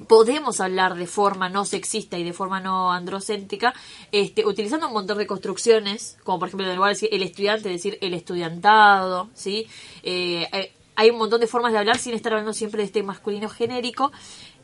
[0.07, 3.73] podemos hablar de forma no sexista y de forma no androcéntrica,
[4.11, 7.69] este, utilizando un montón de construcciones, como por ejemplo en lugar de decir el estudiante,
[7.69, 9.67] decir el estudiantado, ¿sí?
[10.03, 13.03] Eh, eh, hay un montón de formas de hablar sin estar hablando siempre de este
[13.03, 14.11] masculino genérico.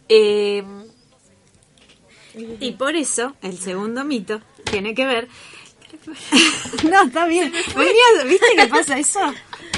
[0.10, 0.64] Eh,
[2.60, 5.28] Y por eso, el segundo mito tiene que ver.
[6.90, 7.52] no, está bien.
[7.76, 9.20] Venía- ¿Viste qué pasa eso?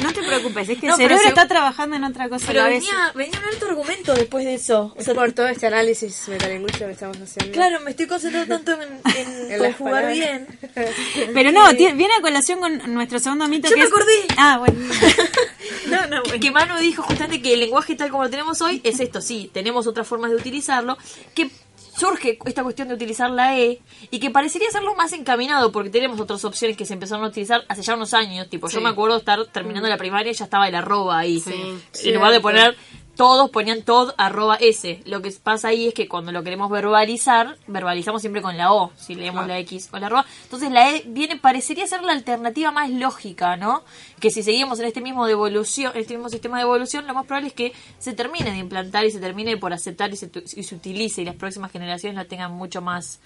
[0.04, 2.62] No te preocupes, es que No, el cerebro se- está trabajando en otra cosa pero
[2.62, 2.84] a la vez.
[2.84, 4.94] venía, venía un alto argumento después de eso.
[4.98, 7.52] O sea, por todo este análisis metalingüístico que estamos haciendo.
[7.52, 10.14] claro, me estoy concentrando tanto en, en, En las jugar palabras.
[10.14, 10.48] bien.
[11.34, 14.14] Pero no, viene a colación con nuestro segundo mito Ya que me es- acordé.
[14.38, 14.80] Ah, bueno.
[15.88, 16.40] no, no, bueno.
[16.40, 19.50] que Manu dijo justamente que el lenguaje tal como lo tenemos hoy es esto, sí,
[19.54, 20.98] tenemos otras formas de utilizarlo,
[21.36, 21.50] que
[22.00, 25.90] surge esta cuestión de utilizar la E y que parecería ser lo más encaminado porque
[25.90, 28.90] tenemos otras opciones que se empezaron a utilizar hace ya unos años, tipo, yo me
[28.90, 32.78] acuerdo estar terminando la primaria y ya estaba el arroba ahí, en lugar de poner
[33.20, 35.02] todos ponían tod arroba s.
[35.06, 38.94] Lo que pasa ahí es que cuando lo queremos verbalizar, verbalizamos siempre con la O,
[38.96, 40.26] si leemos la X o la arroba.
[40.44, 43.84] Entonces la E viene, parecería ser la alternativa más lógica, ¿no?
[44.22, 47.26] Que si seguimos en este mismo de evolución, este mismo sistema de evolución, lo más
[47.26, 50.64] probable es que se termine de implantar y se termine por aceptar y se, y
[50.64, 53.20] se utilice y las próximas generaciones la tengan mucho más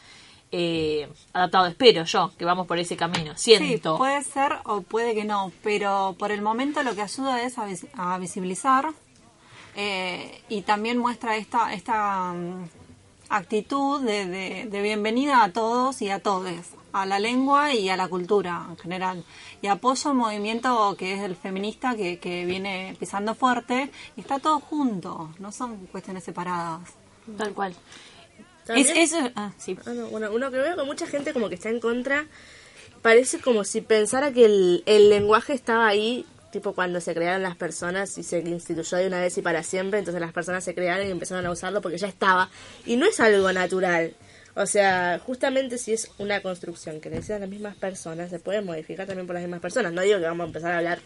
[0.52, 1.68] eh, adaptado.
[1.68, 3.34] Espero yo que vamos por ese camino.
[3.36, 3.94] Siento.
[3.94, 7.60] Sí, puede ser o puede que no, pero por el momento lo que ayuda es
[7.60, 8.90] a, vis- a visibilizar
[9.76, 12.66] eh, y también muestra esta, esta mm,
[13.30, 17.98] actitud de, de- de bienvenida a todos y a todes, a la lengua y a
[17.98, 19.24] la cultura en general.
[19.62, 24.40] Y apoyo un movimiento que es el feminista que, que viene pisando fuerte y está
[24.40, 26.82] todo junto, no son cuestiones separadas.
[27.38, 27.74] Tal cual.
[28.68, 29.78] Es, eso, ah, sí.
[29.86, 32.28] Ah, no, bueno, uno que veo que mucha gente como que está en contra,
[33.02, 37.58] parece como si pensara que el, el lenguaje estaba ahí, tipo cuando se crearon las
[37.58, 41.06] personas y se instituyó de una vez y para siempre, entonces las personas se crearon
[41.06, 42.50] y empezaron a usarlo porque ya estaba.
[42.86, 44.16] Y no es algo natural.
[44.56, 49.08] O sea, justamente si es una construcción que necesitan las mismas personas, se puede modificar
[49.08, 49.92] también por las mismas personas.
[49.92, 51.00] No digo que vamos a empezar a hablar,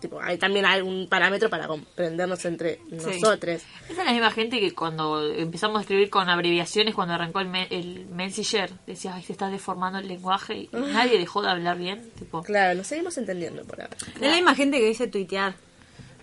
[0.00, 3.62] tipo, hay también algún parámetro para comprendernos entre nosotros.
[3.88, 7.48] Esa es la misma gente que cuando empezamos a escribir con abreviaciones, cuando arrancó el,
[7.48, 11.78] me- el Messenger, decía, ay, se está deformando el lenguaje y nadie dejó de hablar
[11.78, 12.10] bien.
[12.18, 13.96] Tipo, Claro, nos seguimos entendiendo por ahora.
[14.14, 15.54] Es la misma gente que dice tuitear.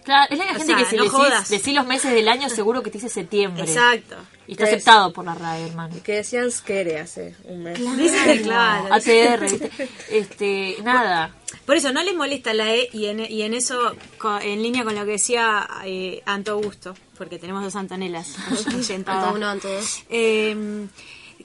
[0.04, 1.50] Claro, es la gente sea, que si no decís, jodas.
[1.50, 3.64] decís los meses del año, seguro que te dice septiembre.
[3.64, 4.16] Exacto.
[4.48, 5.96] Y está Es- aceptado por la RAE, hermano.
[5.96, 7.80] Y que decían Skere hace un mes.
[7.98, 8.94] Dice claro.
[8.94, 9.72] ATR, ¿viste?
[10.10, 11.34] Este, nada.
[11.66, 13.96] Por eso no les molesta la E y en, y en eso,
[14.42, 18.36] en línea con lo que decía eh, Anto Augusto, porque tenemos dos Antonelas.
[19.08, 20.04] Anto uno, Anto dos.
[20.10, 20.88] Eh,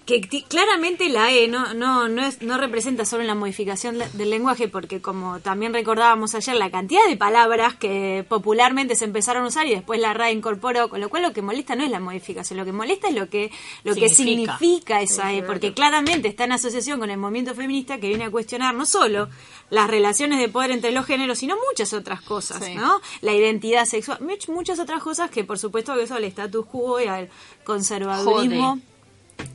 [0.08, 4.66] que claramente la E no, no, no, es, no representa solo la modificación del lenguaje,
[4.68, 9.66] porque como también recordábamos ayer, la cantidad de palabras que popularmente se empezaron a usar
[9.66, 12.58] y después la RAE incorporó, con lo cual lo que molesta no es la modificación,
[12.58, 13.50] lo que molesta es lo que,
[13.84, 14.56] lo que Significa.
[14.58, 18.30] significa esa E, porque claramente está en asociación con el movimiento feminista que viene a
[18.30, 19.28] cuestionar no solo
[19.70, 22.74] las relaciones de poder entre los géneros, sino muchas otras cosas, Sí.
[22.74, 23.00] ¿no?
[23.20, 26.98] La identidad sexual, much- muchas otras cosas que por supuesto que eso al status quo
[27.00, 27.28] y al
[27.64, 28.78] conservadurismo.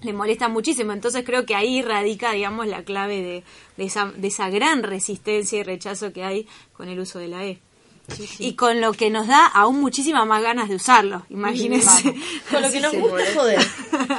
[0.02, 0.94] Le molesta muchísimo.
[0.94, 3.44] Entonces creo que ahí radica, digamos, la clave de,
[3.78, 7.46] de esa, de esa gran resistencia y rechazo que hay con el uso de la
[7.46, 7.60] E.
[8.38, 12.14] Y con lo que nos da aún muchísimas más ganas de usarlo, imagínense.
[12.52, 13.66] Con lo que nos gusta joder.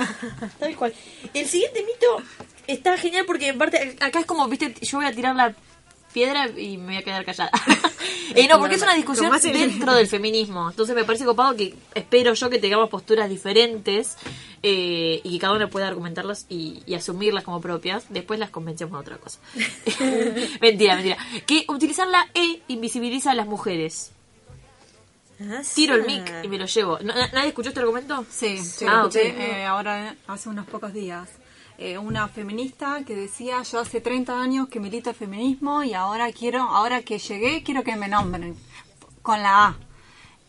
[0.59, 0.95] Tal cual.
[1.35, 2.23] El siguiente mito
[2.67, 5.55] está genial porque en parte acá es como, viste, yo voy a tirar la
[6.15, 7.51] piedra y me voy a quedar callada.
[8.37, 10.69] Eh, no, porque es una discusión dentro del feminismo.
[10.69, 14.17] Entonces me parece copado que espero yo que tengamos posturas diferentes
[14.63, 18.07] eh, y que cada uno pueda argumentarlas y, y asumirlas como propias.
[18.09, 19.39] Después las convencemos de otra cosa.
[20.61, 21.17] mentira, mentira.
[21.47, 24.11] Que utilizar la E invisibiliza a las mujeres.
[25.75, 26.99] Tiro el mic y me lo llevo.
[27.03, 28.25] ¿No- ¿Nadie escuchó este argumento?
[28.31, 31.29] Sí, sí, Ah, lo escuché eh, ahora hace unos pocos días.
[31.77, 36.31] Eh, una feminista que decía yo hace 30 años que milito el feminismo y ahora
[36.33, 38.57] quiero, ahora que llegué quiero que me nombren
[39.23, 39.77] con la A.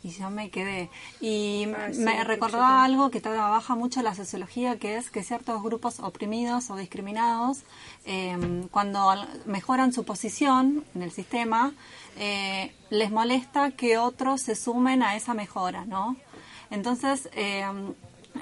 [0.03, 0.91] Y yo me quedé.
[1.19, 1.65] Y
[1.97, 6.75] me recordaba algo que trabaja mucho la sociología, que es que ciertos grupos oprimidos o
[6.75, 7.63] discriminados,
[8.05, 8.37] eh,
[8.69, 9.15] cuando
[9.47, 11.73] mejoran su posición en el sistema,
[12.19, 16.15] eh, les molesta que otros se sumen a esa mejora, ¿no?
[16.69, 17.65] Entonces, eh,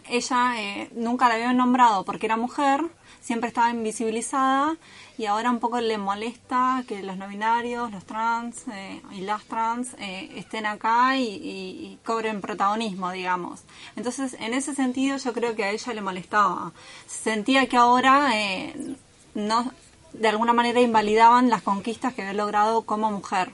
[0.10, 2.82] ella eh, nunca la habían nombrado porque era mujer,
[3.22, 4.76] siempre estaba invisibilizada
[5.18, 9.44] y ahora un poco le molesta que los no binarios, los trans eh, y las
[9.46, 13.62] trans eh, estén acá y, y- y cobren protagonismo, digamos.
[13.96, 16.72] Entonces, en ese sentido, yo creo que a ella le molestaba.
[17.08, 18.96] Sentía que ahora eh,
[19.36, 19.72] no,
[20.14, 23.52] de alguna manera invalidaban las conquistas que había logrado como mujer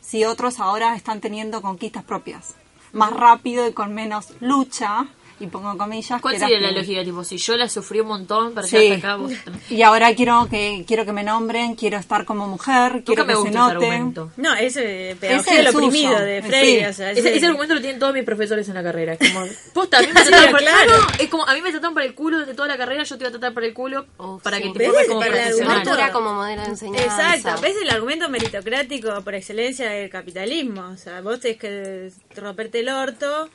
[0.00, 2.54] si otros ahora están teniendo conquistas propias,
[2.92, 5.06] más rápido y con menos lucha,
[5.40, 6.20] y pongo comillas.
[6.20, 7.04] ¿Cuál sería la lógica?
[7.04, 8.76] Tipo, si yo la sufrí un montón para Sí.
[8.76, 9.32] llegar hasta acá, vos.
[9.70, 13.40] Y ahora quiero que quiero que me nombren, quiero estar como mujer, quiero me que
[13.40, 13.72] se ese note.
[13.72, 14.30] argumento.
[14.36, 16.48] No, ese Ese pedagogía es suyo, oprimido de sí.
[16.48, 16.88] Freire.
[16.88, 19.14] o sea, Ese, ese- ese argumento lo tienen todos mis profesores en la carrera.
[19.18, 20.90] Es como, posta, a mí me trataron por claro.
[20.90, 23.02] No, no, es como, a mí me trataron para el culo desde toda la carrera,
[23.04, 24.06] yo te iba a tratar para el culo
[24.42, 26.12] para que te formes como profesional.
[26.12, 27.34] como modelo de enseñanza.
[27.36, 30.82] Exacto, ves el argumento meritocrático por excelencia del capitalismo.
[30.92, 33.48] O sea, vos tenés que romperte el orto.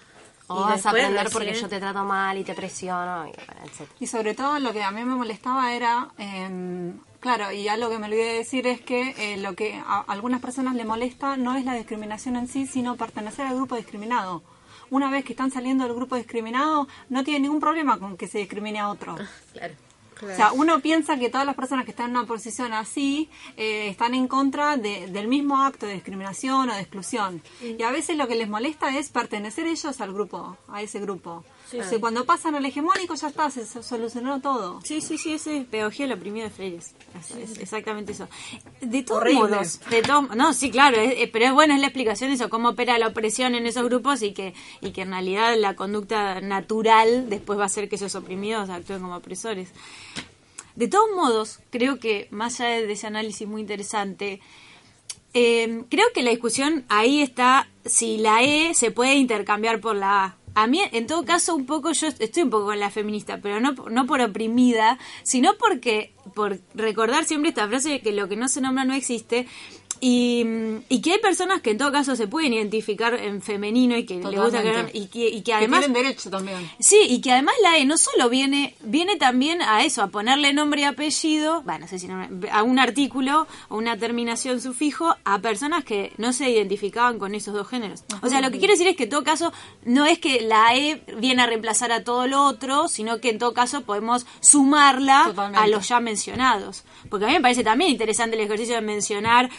[0.53, 3.27] O y vas a después aprender recién- porque yo te trato mal y te presiono,
[3.27, 3.89] y etc.
[3.99, 7.99] Y sobre todo lo que a mí me molestaba era, eh, claro, y algo que
[7.99, 11.55] me olvidé de decir es que eh, lo que a algunas personas le molesta no
[11.55, 14.43] es la discriminación en sí, sino pertenecer al grupo discriminado.
[14.89, 18.37] Una vez que están saliendo del grupo discriminado, no tienen ningún problema con que se
[18.39, 19.15] discrimine a otro.
[19.53, 19.73] Claro.
[20.31, 23.89] O sea, uno piensa que todas las personas que están en una posición así eh,
[23.89, 27.41] están en contra de- del mismo acto de discriminación o de exclusión.
[27.61, 31.43] Y a veces lo que les molesta es pertenecer ellos al grupo, a ese grupo.
[31.79, 34.79] O sea, cuando pasan al hegemónico ya está, se so- solucionó todo.
[34.83, 36.77] Sí, sí, sí, ese es pedagogía del oprimido de Freire.
[36.77, 36.93] Es,
[37.31, 38.27] es exactamente eso.
[38.81, 39.39] De todos Horrible.
[39.39, 42.49] modos, de todo- no, sí, claro, es- pero es bueno, es la explicación de eso,
[42.49, 46.41] cómo opera la opresión en esos grupos y que, y que en realidad la conducta
[46.41, 49.69] natural después va a hacer que esos oprimidos actúen como opresores.
[50.75, 54.41] De todos modos, creo que más allá de ese análisis muy interesante,
[55.35, 60.25] eh, creo que la discusión ahí está si la E se puede intercambiar por la
[60.25, 60.35] A.
[60.55, 63.59] A mí, en todo caso, un poco, yo estoy un poco con la feminista, pero
[63.59, 68.35] no, no por oprimida, sino porque, por recordar siempre esta frase de que lo que
[68.35, 69.47] no se nombra no existe,
[70.05, 70.45] y,
[70.89, 74.15] y que hay personas que en todo caso se pueden identificar en femenino y que
[74.15, 74.97] les gusta que, Totalmente.
[74.97, 76.71] y que, y que además que tienen derecho también.
[76.77, 80.51] Sí, y que además la E no solo viene, viene también a eso, a ponerle
[80.51, 85.15] nombre y apellido, bueno, no sé si nombre, a un artículo o una terminación sufijo
[85.23, 88.03] a personas que no se identificaban con esos dos géneros.
[88.21, 89.53] O sea, lo que quiero decir es que en todo caso
[89.85, 93.39] no es que la E viene a reemplazar a todo lo otro, sino que en
[93.39, 95.59] todo caso podemos sumarla Totalmente.
[95.59, 96.83] a los ya mencionados.
[97.09, 99.49] Porque a mí me parece también interesante el ejercicio de mencionar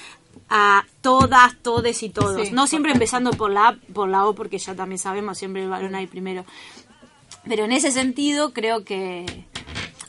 [0.48, 2.48] a todas, todes y todos.
[2.48, 5.70] Sí, no siempre empezando por la por la O, porque ya también sabemos, siempre el
[5.70, 6.44] varón hay primero.
[7.46, 9.44] Pero en ese sentido creo que...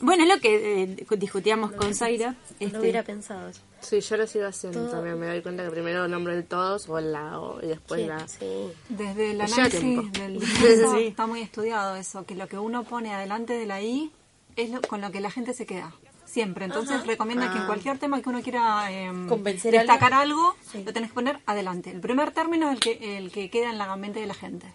[0.00, 2.32] Bueno, es lo que eh, discutíamos con Zaira.
[2.32, 3.60] No este, lo hubiera pensado eso.
[3.80, 4.90] Sí, yo lo sigo haciendo Todo.
[4.90, 5.18] también.
[5.18, 8.28] Me doy cuenta que primero nombro el todos o la o y después Sí, la.
[8.28, 8.68] sí.
[8.90, 10.40] Desde el Lleva análisis del
[10.96, 11.04] Sí.
[11.06, 14.10] está muy estudiado eso, que lo que uno pone adelante de la I
[14.56, 15.92] es lo- con lo que la gente se queda.
[16.36, 16.66] Siempre.
[16.66, 20.92] Entonces recomienda que en cualquier tema que uno quiera em, Convencer a destacar algo, lo
[20.92, 21.90] tenés que poner adelante.
[21.92, 24.66] El primer término es el que, el que queda en la mente de la gente.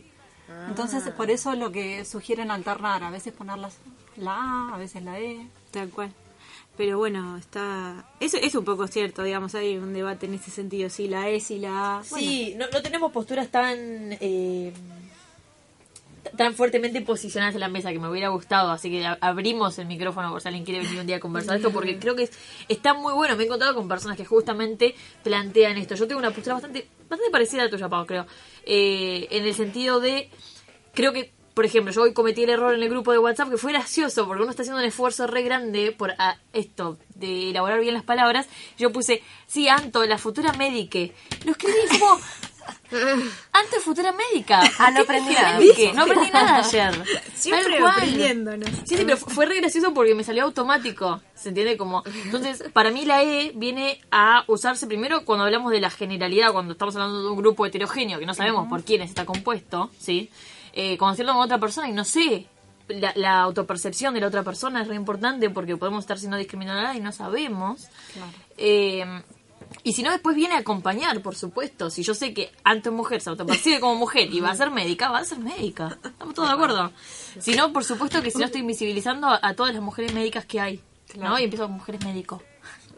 [0.68, 3.78] Entonces, por eso lo que sugieren alternar, a veces poner las-
[4.18, 5.46] la A, a veces la E.
[5.70, 6.12] Tal cual.
[6.78, 8.06] Pero bueno, está...
[8.20, 11.40] Eso es un poco cierto, digamos, hay un debate en ese sentido, si la E,
[11.42, 12.04] si la A...
[12.04, 13.78] Sí, no, no tenemos posturas tan
[14.20, 14.74] eh,
[16.38, 19.88] tan fuertemente posicionadas en la mesa que me hubiera gustado, así que a- abrimos el
[19.88, 22.32] micrófono por si alguien quiere venir un día a conversar esto, porque creo que es,
[22.70, 23.36] está muy bueno.
[23.36, 25.96] Me he encontrado con personas que justamente plantean esto.
[25.96, 28.26] Yo tengo una postura bastante bastante parecida a la tuya, Pau, creo.
[28.66, 30.30] Eh, en el sentido de,
[30.94, 33.58] creo que, por ejemplo, yo hoy cometí el error en el grupo de WhatsApp que
[33.58, 37.82] fue gracioso, porque uno está haciendo un esfuerzo re grande por ah, esto, de elaborar
[37.82, 38.48] bien las palabras.
[38.78, 41.14] Yo puse, sí, Anto, la futura médique.
[41.46, 42.18] Lo escribí como...
[43.54, 44.62] Antes futura médica.
[44.80, 45.60] Ah, no ¿Qué aprendí nada.
[45.94, 47.04] No aprendí nada ayer.
[47.34, 48.66] Siempre ¿no?
[48.86, 51.22] Sí, sí, pero fu- fue re gracioso porque me salió automático.
[51.36, 51.78] ¿Se entiende?
[51.78, 56.52] Como, entonces, para mí la E viene a usarse primero cuando hablamos de la generalidad,
[56.54, 60.30] cuando estamos hablando de un grupo heterogéneo que no sabemos por quiénes está compuesto, ¿sí?
[60.74, 62.48] Eh, cuando hacerlo con otra persona y no sé.
[62.88, 66.98] La, la autopercepción de la otra persona es re importante porque podemos estar siendo discriminadas
[66.98, 67.88] y no sabemos.
[68.58, 69.06] Eh,
[69.84, 71.90] y si no, después viene a acompañar, por supuesto.
[71.90, 75.10] Si yo sé que antes mujer se autopercibe como mujer y va a ser médica,
[75.10, 75.98] va a ser médica.
[76.04, 76.92] Estamos todos de acuerdo.
[77.40, 80.46] Si no, por supuesto que si no estoy invisibilizando a, a todas las mujeres médicas
[80.46, 80.82] que hay.
[81.18, 81.38] ¿No?
[81.40, 82.42] Y empiezo con mujeres médicos.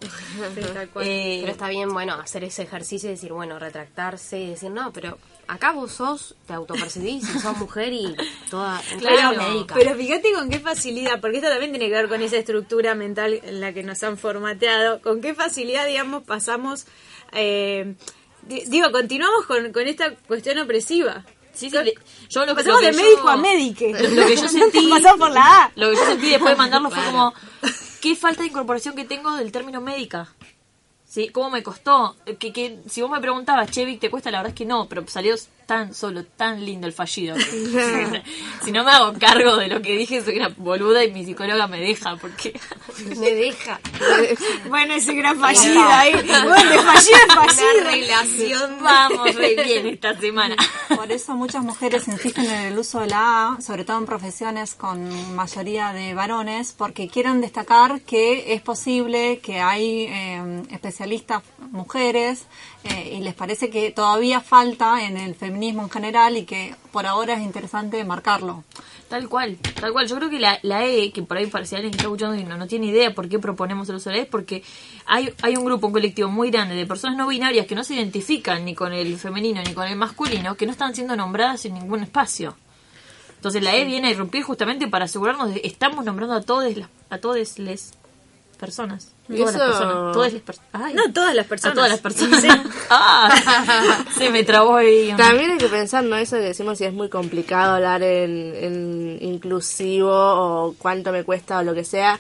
[1.02, 4.92] Eh, Pero está bien, bueno, hacer ese ejercicio y decir, bueno, retractarse y decir, no,
[4.94, 8.16] pero acá vos sos, te autopercibís y sos mujer y
[8.50, 9.76] toda Claro, médica.
[9.76, 13.40] Pero fíjate con qué facilidad, porque esto también tiene que ver con esa estructura mental
[13.44, 16.86] en la que nos han formateado, con qué facilidad, digamos, pasamos,
[17.34, 17.96] eh,
[18.44, 21.24] di- digo, continuamos con, con esta cuestión opresiva.
[21.54, 23.94] Sí, yo lo, Pasamos lo de médico yo- a médique.
[23.94, 24.90] Lo que yo sentí.
[24.90, 25.72] Pasamos por la A.
[25.76, 27.32] Lo que yo sentí después de mandarlo fue como.
[28.04, 30.28] ¿Qué falta de incorporación que tengo del término médica?
[31.06, 31.30] ¿Sí?
[31.30, 32.18] ¿Cómo me costó?
[32.38, 34.30] Que, que si vos me preguntabas, che, Vic, ¿te cuesta?
[34.30, 35.34] La verdad es que no, pero salió
[35.66, 37.36] tan solo, tan lindo el fallido.
[37.36, 38.24] que-
[38.64, 41.68] si no me hago cargo de lo que dije, soy una boluda y mi psicóloga
[41.68, 42.60] me deja, porque.
[43.18, 43.80] Me deja.
[44.70, 46.14] Bueno, ese gran fallido ahí.
[46.14, 47.84] Bueno, de fallido es fallido.
[47.84, 48.78] relación.
[48.82, 50.56] Vamos re bien esta semana.
[50.96, 54.76] Por eso muchas mujeres insisten en el uso de la A, sobre todo en profesiones
[54.76, 62.44] con mayoría de varones, porque quieren destacar que es posible, que hay eh, especialistas mujeres
[62.84, 67.06] eh, y les parece que todavía falta en el feminismo en general y que por
[67.06, 68.64] ahora es interesante marcarlo.
[69.10, 70.08] Tal cual, tal cual.
[70.08, 72.36] Yo creo que la, la E, que por ahí para si alguien que está escuchando
[72.36, 74.64] y no, no tiene idea por qué proponemos el uso de la E, es porque
[75.06, 77.94] hay, hay un grupo, un colectivo muy grande de personas no binarias que no se
[77.94, 81.76] identifican ni con el femenino ni con el masculino, que no están siendo nombradas en
[81.76, 82.56] ningún espacio.
[83.36, 86.76] Entonces la E viene a irrumpir justamente para asegurarnos de que estamos nombrando a todas
[86.76, 87.92] las, a todas les
[88.66, 89.14] personas.
[89.28, 90.14] Todas las personas.
[90.14, 90.94] Todas las personas.
[90.94, 91.76] No, todas las a personas.
[91.76, 92.44] todas las personas.
[92.96, 95.14] Ah, se me trabó ahí.
[95.18, 96.16] También hay que pensar, ¿no?
[96.16, 101.60] Eso que decimos si es muy complicado hablar en, en inclusivo o cuánto me cuesta
[101.60, 102.20] o lo que sea.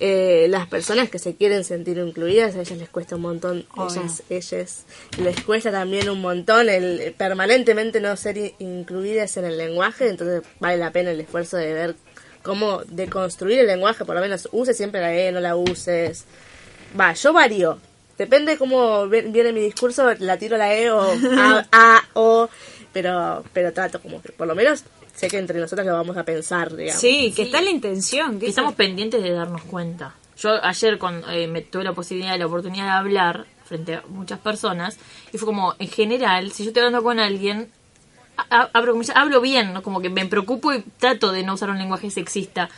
[0.00, 3.66] Eh, las personas que se quieren sentir incluidas, a ellas les cuesta un montón.
[3.76, 4.84] Ellas, ellas
[5.18, 10.08] les cuesta también un montón el permanentemente no ser incluidas en el lenguaje.
[10.08, 11.96] Entonces vale la pena el esfuerzo de ver
[12.42, 14.04] cómo deconstruir el lenguaje.
[14.04, 16.24] Por lo menos use siempre la E, no la uses.
[16.98, 17.78] Va, yo varío.
[18.16, 21.00] Depende de cómo viene mi discurso, la tiro la E o
[21.38, 22.48] A, A, O,
[22.92, 24.82] pero, pero trato como que por lo menos
[25.14, 27.00] sé que entre nosotros lo vamos a pensar, digamos.
[27.00, 28.38] Sí, que está la intención.
[28.38, 30.14] Que estamos pendientes de darnos cuenta.
[30.36, 34.38] yo ayer cuando eh, me tuve la posibilidad, la oportunidad de hablar frente a muchas
[34.38, 34.96] personas,
[35.32, 37.70] y fue como, en general, si yo estoy hablando con alguien,
[38.72, 39.82] abro hablo bien, ¿no?
[39.82, 42.68] como que me preocupo y trato de no usar un lenguaje sexista.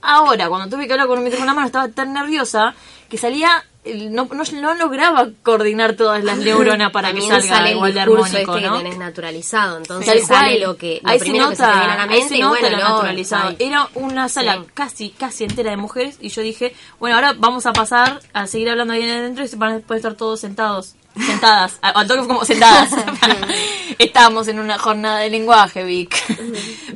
[0.00, 2.74] Ahora, cuando tuve que hablar con un micrófono en la mano, estaba tan nerviosa
[3.08, 3.64] que salía,
[4.10, 8.56] no, no, no lograba coordinar todas las neuronas para que salga sale igual de armónico,
[8.56, 8.76] este ¿no?
[8.76, 11.78] que tenés naturalizado, entonces sale lo que lo ahí se primero que se nota, te
[11.78, 13.56] viene a la ahí y nota bueno, lo naturalizado.
[13.58, 14.70] Era una sala Sí.
[14.74, 18.70] casi, casi entera de mujeres y yo dije, bueno, ahora vamos a pasar a seguir
[18.70, 22.44] hablando ahí adentro y se van a poder estar todos sentados, sentadas, al toque como
[22.44, 22.90] sentadas.
[23.98, 26.14] Estábamos en una jornada de lenguaje, Vic.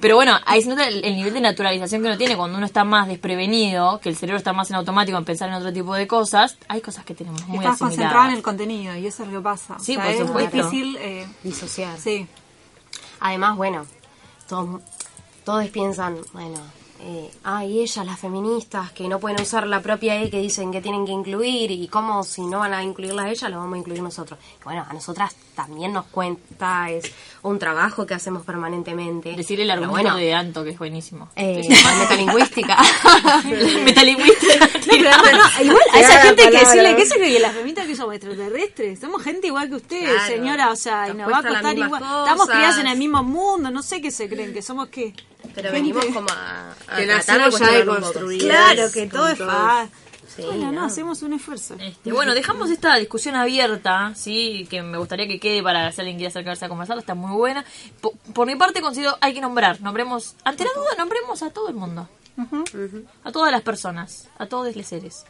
[0.01, 2.67] Pero bueno, ahí se nota el, el nivel de naturalización que uno tiene cuando uno
[2.67, 5.95] está más desprevenido, que el cerebro está más en automático en pensar en otro tipo
[5.95, 6.57] de cosas.
[6.69, 8.37] Hay cosas que tenemos muy Estás concentrado en asimiladas.
[8.39, 9.77] el contenido y eso es lo que pasa.
[9.81, 10.57] Sí, O sea, por es supuesto.
[10.57, 10.97] difícil.
[11.01, 11.99] eh, disociar.
[11.99, 12.27] sí.
[13.21, 13.87] Además, bueno,
[14.49, 14.81] todos,
[15.45, 16.59] todos piensan, bueno,
[17.05, 20.81] eh, ay, ellas, las feministas, que no pueden usar la propia E que dicen que
[20.81, 23.79] tienen que incluir, y cómo si no van a incluirla a ellas, lo vamos a
[23.79, 24.39] incluir nosotros.
[24.65, 29.35] Bueno, a nosotras también nos cuenta, es un trabajo que hacemos permanentemente.
[29.37, 31.29] Decir el argumento bueno, de Anto, que es buenísimo.
[31.37, 31.63] eh,
[31.99, 32.77] metalingüística.
[33.85, 34.69] Metalingüística.
[34.87, 37.97] No, igual a esa gente hay que decirle que se cree que las feministas que
[37.97, 38.99] somos extraterrestres.
[39.01, 40.27] Somos gente igual que ustedes, Claro.
[40.27, 40.71] señora.
[40.71, 42.03] O sea, y Nos nos va a costar igual.
[42.03, 43.71] Estamos criadas en el mismo mundo.
[43.71, 45.15] No sé qué se creen, que somos qué.
[45.55, 47.95] Pero Gente- venimos como a, a Que tratar nacimos ya poco.
[47.97, 48.47] deconstruidas.
[48.75, 49.91] Claro, que todo es fácil.
[50.37, 50.85] Sí, bueno, no, no.
[50.85, 51.77] hacemos un esfuerzo.
[51.79, 56.17] Este, bueno, dejamos esta discusión abierta, sí, que me gustaría que quede para si alguien
[56.17, 57.65] quiere acercarse a conversarla, está muy buena.
[58.01, 61.69] Po- Por, mi parte considero hay que nombrar, nombremos, ante la duda nombremos a todo
[61.69, 62.09] el mundo,
[63.25, 65.25] a todas las personas, a todos los seres.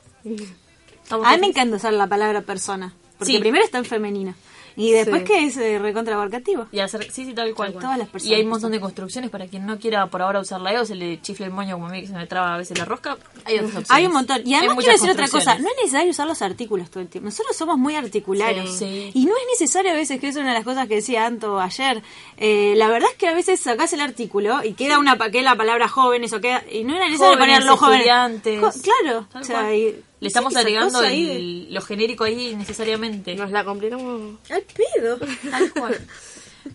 [1.11, 2.95] A mí me encanta usar la palabra persona.
[3.19, 3.39] Porque Sí.
[3.39, 4.35] primero está en femenina.
[4.77, 5.27] Y después Sí.
[5.29, 6.67] que es eh, recontra abarcativo.
[6.73, 7.73] Y hacer, sí, sí, tal cual.
[7.75, 10.41] Todas las personas y hay un montón de construcciones para quien no quiera por ahora
[10.41, 12.27] usar la E o se le chifle el moño como a mí que se me
[12.27, 13.17] traba a veces la rosca.
[13.45, 13.91] Hay otras opciones.
[13.91, 14.43] Hay un montón.
[14.45, 15.59] Y además quiero decir otra cosa.
[15.59, 17.27] No es necesario usar los artículos todo el tiempo.
[17.27, 18.71] Nosotros somos muy articulares.
[18.71, 18.83] Sí.
[18.83, 19.11] Sí.
[19.15, 21.61] Y no es necesario a veces, que es una de las cosas que decía Anto
[21.61, 22.03] ayer.
[22.37, 25.43] eh, la verdad es que a veces sacás el artículo y queda una pa- que
[25.43, 26.63] la palabra jóvenes o queda.
[26.71, 28.07] Y no era necesario Jóvenes, poner jóvenes.
[28.61, 29.27] Jo- claro.
[29.33, 29.75] Tal o sea, cual.
[29.75, 33.35] y- Le estamos sí, agregando ahí el- lo genérico ahí necesariamente.
[33.35, 34.39] Nos la complicamos.
[34.49, 35.19] de- Al pedo.
[35.51, 36.01] Tal cual.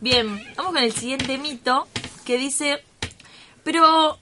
[0.01, 1.87] Bien, vamos con el siguiente mito
[2.25, 2.83] que dice,
[3.63, 4.19] pero,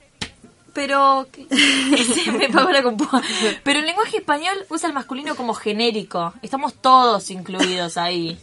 [0.74, 3.24] pero, me la
[3.64, 6.34] pero el lenguaje español usa el masculino como genérico.
[6.44, 8.38] Estamos todos incluidos ahí.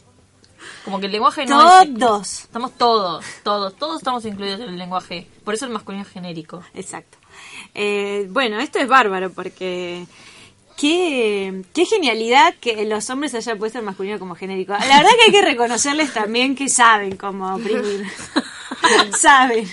[0.84, 2.40] Como que el lenguaje no es- Todos.
[2.42, 5.28] Estamos todos, todos, todos estamos incluidos en el lenguaje.
[5.44, 6.62] Por eso el masculino es genérico.
[6.74, 7.18] Exacto.
[7.74, 10.06] Eh, bueno, esto es bárbaro porque
[10.76, 14.72] qué, qué genialidad que los hombres hayan puesto el masculino como genérico.
[14.72, 18.06] La verdad que hay que reconocerles también que saben cómo oprimir.
[19.18, 19.68] saben.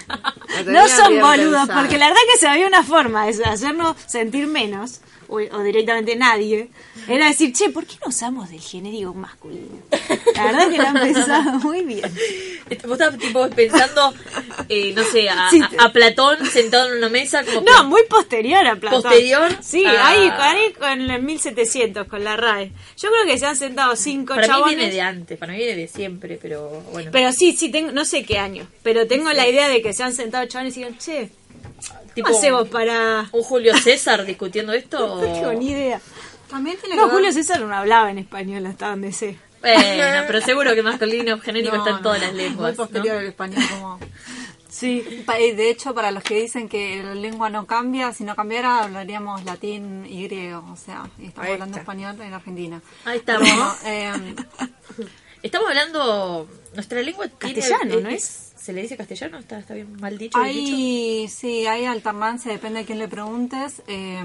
[0.66, 5.02] No son boludos, porque la verdad que se había una forma de hacernos sentir menos,
[5.30, 6.70] o, o directamente nadie,
[7.08, 9.80] era decir, che, ¿por qué no usamos del genérico masculino?
[10.36, 12.12] La verdad que lo han pensado muy bien.
[12.84, 14.14] Vos estabas tipo pensando,
[14.70, 15.62] eh, no sé, a, Sí.
[15.78, 19.02] a- a Platón sentado en una mesa como No, muy posterior a Platón.
[19.02, 19.52] ¿Posterior?
[19.62, 20.08] Sí, Ah.
[20.10, 22.72] ahí, ahí con el 1700, con la RAE.
[22.98, 24.76] Yo creo que se han sentado cinco para mí chabones.
[24.78, 27.10] viene de antes, para mí viene de siempre, pero bueno.
[27.12, 30.04] Pero sí, sí, tengo, no sé qué año, pero tengo la idea de que se
[30.04, 31.30] han sentado chabones y digan, che,
[32.14, 33.28] tipo, ¿cómo hacemos para...?
[33.32, 35.00] un Julio César discutiendo esto.
[35.22, 36.00] No tengo ni idea.
[36.50, 39.38] También tiene No, que ver- Julio César no hablaba en español hasta donde sé.
[39.62, 42.72] Bueno, pero seguro que masculino genérico No, está en todas no, las Muy lenguas.
[42.72, 42.78] ¿no?
[42.86, 44.00] posterior al español como...
[44.72, 45.26] Sí.
[45.40, 48.84] Eh, De hecho, para los que dicen que la lengua no cambia, si no cambiara
[48.84, 52.82] hablaríamos latín y griego, o sea, y estamos hablando español en Argentina.
[53.04, 53.50] Ahí estamos.
[53.86, 54.12] Eh,
[55.42, 56.48] Estamos hablando.
[56.76, 57.56] Nuestra lengua tiene.
[57.56, 58.49] Castellano, ¿no es?
[58.70, 59.40] ¿Se le dice castellano?
[59.40, 60.40] ¿Está, está bien mal dicho?
[60.40, 60.76] bien dicho?
[60.76, 63.82] hay, sí, hay alternancia, depende de quién le preguntes.
[63.88, 64.22] eh,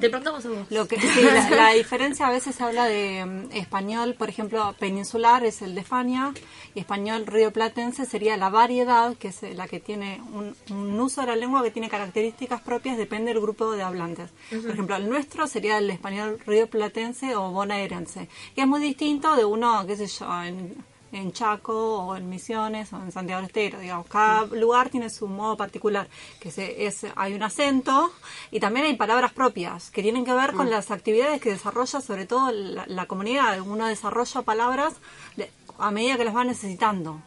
[0.00, 0.66] Te preguntamos a vos.
[0.70, 4.74] Lo que, sí, la, la diferencia a veces se habla de mm, español, por ejemplo,
[4.78, 6.32] peninsular es el de Fania
[6.74, 11.26] y español rioplatense sería la variedad, que es la que tiene un, un uso de
[11.26, 14.30] la lengua que tiene características propias, depende del grupo de hablantes.
[14.48, 19.44] Por ejemplo, el nuestro sería el español rioplatense o bonaerense, que es muy distinto de
[19.44, 20.76] uno, qué sé yo, en,
[21.12, 25.28] en Chaco o en Misiones o en Santiago del Estero, digamos, cada lugar tiene su
[25.28, 26.08] modo particular,
[26.40, 28.10] que se, es, hay un acento
[28.50, 32.26] y también hay palabras propias que tienen que ver con las actividades que desarrolla sobre
[32.26, 34.94] todo la, la comunidad, uno desarrolla palabras
[35.36, 37.20] de- a medida que las va necesitando.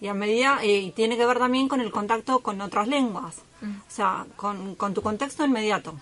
[0.00, 3.90] Y a medida y tiene que ver también con el contacto con otras lenguas, o
[3.90, 5.94] sea, con, con tu contexto inmediato.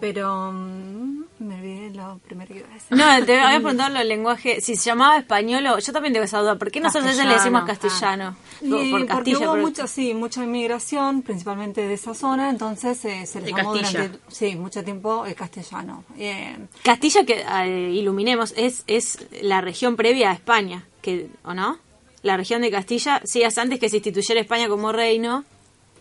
[0.00, 2.96] Pero mm, me olvidé lo primero que iba a decir.
[2.96, 5.78] No, te había preguntado los lenguajes, si se llamaba español o...
[5.78, 6.56] Yo también tengo esa duda.
[6.56, 8.36] ¿Por qué nosotros le decimos castellano?
[8.60, 13.26] Y Por porque hubo pero- mucha, sí, mucha inmigración, principalmente de esa zona, entonces eh,
[13.26, 16.04] se le llamó durante sí, mucho tiempo el castellano.
[16.18, 21.78] Eh, Castilla, que eh, iluminemos, es, es la región previa a España, que, ¿o no?
[22.22, 25.44] La región de Castilla, sí, es antes que se instituyera España como reino,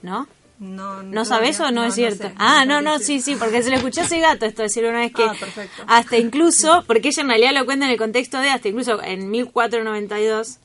[0.03, 0.27] ¿no?
[0.62, 2.24] No, ¿No sabes o no, es cierto?
[2.30, 4.86] sé, ah, no, no, sí, sí, porque se le escuchó a ese gato esto decir
[4.86, 5.84] una vez que Ah, perfecto.
[5.88, 9.30] hasta incluso, porque ella en realidad lo cuenta en el contexto de hasta incluso en
[9.32, 10.59] 1492,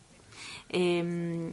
[0.69, 1.51] eh,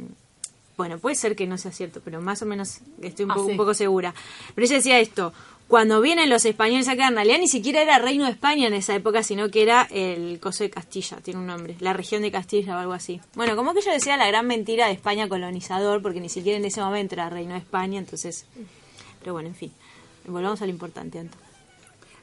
[0.76, 3.46] bueno, puede ser que no sea cierto, pero más o menos estoy un, Ah, poco,
[3.46, 3.52] sí.
[3.52, 4.14] un poco segura.
[4.56, 5.32] Pero ella decía esto,
[5.74, 8.94] cuando vienen los españoles acá, en realidad ni siquiera era reino de España en esa
[8.94, 12.76] época, sino que era el coso de Castilla, tiene un nombre, la región de Castilla
[12.76, 13.20] o algo así.
[13.34, 16.66] Bueno, como que ella decía la gran mentira de España colonizador, porque ni siquiera en
[16.66, 18.46] ese momento era reino de España, entonces...
[19.20, 19.74] Pero bueno, en fin,
[20.28, 21.40] volvamos a lo importante, Anto.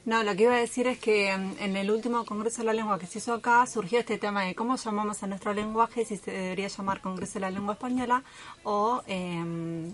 [0.05, 2.72] No, lo que iba a decir es que mm, en el último Congreso de la
[2.72, 6.18] Lengua que se hizo acá surgió este tema de cómo llamamos a nuestro lenguaje, si
[6.18, 8.22] se debería llamar Congreso de la Lengua Española
[8.62, 9.90] o eh,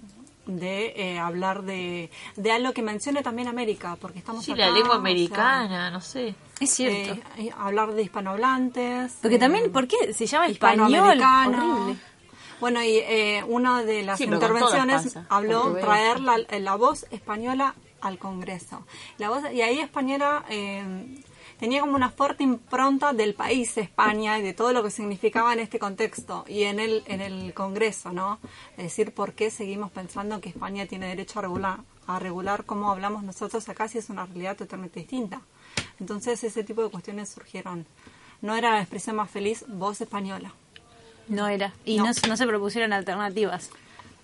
[0.46, 4.72] de eh, hablar de, de algo que mencione también América, porque estamos Sí, acá, la
[4.72, 6.34] lengua o sea, americana, no sé.
[6.60, 7.12] Es cierto.
[7.14, 9.18] eh, eh, hablar de hispanohablantes.
[9.20, 10.94] Porque eh, también, ¿por qué se llama español?
[10.94, 11.96] Horrible.
[12.60, 18.18] Bueno, y eh, una de las Sí, intervenciones habló traer la, la voz española al
[18.18, 18.86] Congreso.
[19.18, 21.22] La voz, y ahí española eh,
[21.58, 25.60] tenía como una fuerte impronta del país España y de todo lo que significaba en
[25.60, 28.38] este contexto y en el, en el Congreso, ¿no?
[28.76, 32.90] Es decir, por qué seguimos pensando que España tiene derecho a regular, a regular cómo
[32.90, 35.40] hablamos nosotros acá si es una realidad totalmente distinta.
[36.00, 37.86] Entonces ese tipo de cuestiones surgieron.
[38.42, 40.52] No era la expresión más feliz, voz española.
[41.28, 41.72] No era.
[41.84, 43.70] Y no, no se propusieron alternativas.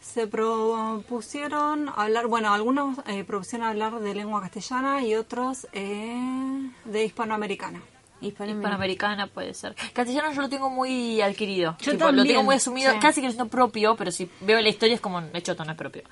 [0.03, 7.05] Se propusieron hablar, bueno, algunos eh, propusieron hablar de lengua castellana y otros eh, de
[7.05, 7.81] hispanoamericana.
[8.21, 9.75] Hispanoamericana puede ser.
[9.93, 11.77] Castellano yo lo tengo muy adquirido.
[11.81, 12.99] Yo Tipo, Lo tengo muy asumido, sí.
[13.01, 15.77] casi que no es propio, pero si veo la historia es como, hecho no es
[15.79, 16.03] propio.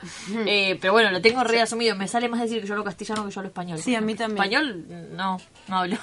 [0.47, 1.95] Eh, pero bueno, lo tengo reasumido.
[1.97, 3.79] Me sale más decir que yo hablo castellano que yo hablo español.
[3.79, 4.39] Sí, a mí también.
[4.43, 4.87] Español,
[5.17, 5.39] no,
[5.69, 5.97] no hablo.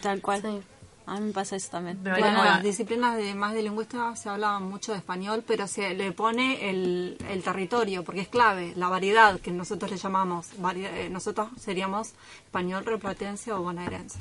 [0.00, 0.42] Tal cual.
[0.42, 0.60] Sí.
[1.04, 1.98] A mí me pasa eso también.
[2.02, 5.66] Pero Bueno, bueno, las disciplinas de más de lingüística se habla mucho de español, pero
[5.66, 10.50] se le pone el, el territorio, porque es clave, la variedad que nosotros le llamamos.
[10.60, 12.12] vari- eh, nosotros seríamos
[12.44, 14.18] español, replatense o bonaerense.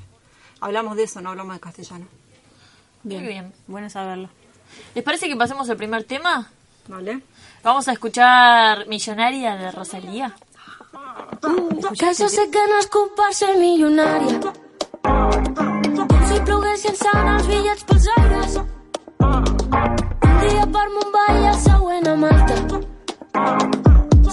[0.59, 2.07] Hablamos de eso, no hablamos de castellano.
[3.03, 3.21] Bien.
[3.23, 3.53] Muy bien.
[3.67, 4.29] Bueno saberlo.
[4.95, 6.49] ¿Les parece que pasemos al primer tema?
[6.88, 7.21] ¿Vale?
[7.63, 10.36] Vamos a escuchar Millonaria de Rosalía.
[11.97, 13.55] Que jo sé que no és culpa ser
[16.02, 16.28] milionària.
[16.32, 18.58] Si ploguessin sant els bitllets pels aires.
[19.22, 22.56] Un dia per Mumbai i el següent a Malta.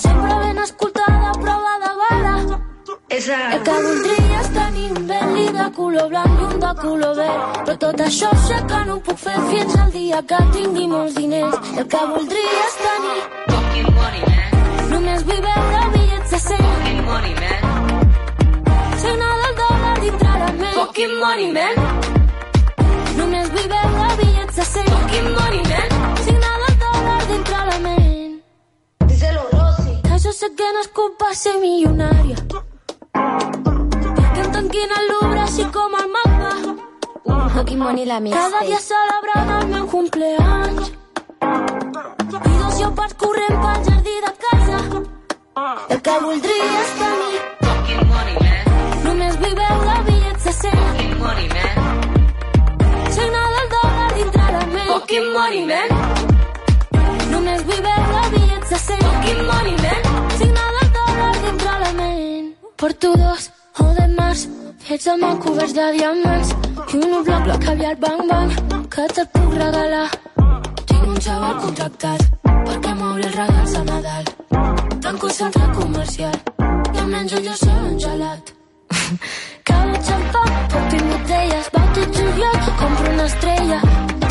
[0.05, 2.35] Sempre ben escoltada, prova de bala.
[3.19, 7.59] El que voldria és tenir un Bentley de color blanc i un de color verd.
[7.65, 11.19] Però tot això sé que no ho puc fer fins al dia que tingui molts
[11.19, 11.59] diners.
[11.77, 13.19] El que voldria és tenir
[14.89, 16.79] només vull veure bitllets de 100
[17.39, 17.78] Signa
[20.89, 21.75] Fucking money, man.
[23.17, 25.89] Només vull veure bitllets de 100 Fucking money, man.
[26.25, 28.39] Signa del dòlar dintre la ment
[29.11, 29.97] Díselo, Rosy.
[30.07, 35.67] Que jo sé que no és culpa ser milionària Que em tanquin al Louvre així
[35.77, 36.55] com el mapa.
[37.57, 40.93] Fucking money la Cada dia celebrant el meu cumpleaños.
[41.43, 44.79] I dos lleopards corrent pel jardí de casa.
[45.91, 47.37] El que voldria és tenir
[49.05, 50.18] Només vull veure bitllets
[50.63, 50.75] de 100
[53.15, 55.89] Signa del dòlar dintre la ment Fucking money, man
[57.33, 60.01] Només vull veure bitllets de 100 Fucking money, man
[60.39, 62.47] Signa del dòlar dintre la ment
[62.77, 63.43] Porto dos
[63.79, 64.41] o de març
[64.89, 66.49] fets amb el coberts de diamants
[66.95, 68.51] i un bloc bloc caviar bang bang
[68.95, 70.09] que te'l puc regalar.
[70.89, 72.21] Tinc un xaval contractat
[72.67, 74.25] perquè m'obri els regals a Nadal.
[75.05, 76.37] Tanco el centre comercial
[76.95, 77.97] i em menjo jo sol un
[79.69, 80.43] cada xampà,
[80.73, 83.79] porto botelles, bautic juliol, compro una estrella,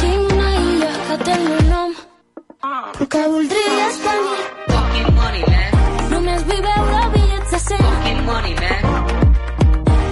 [0.01, 1.89] tinc una illa que té el meu nom,
[2.97, 4.37] però que voldria és tenir.
[6.11, 7.87] Només vull veure bitllets de 100.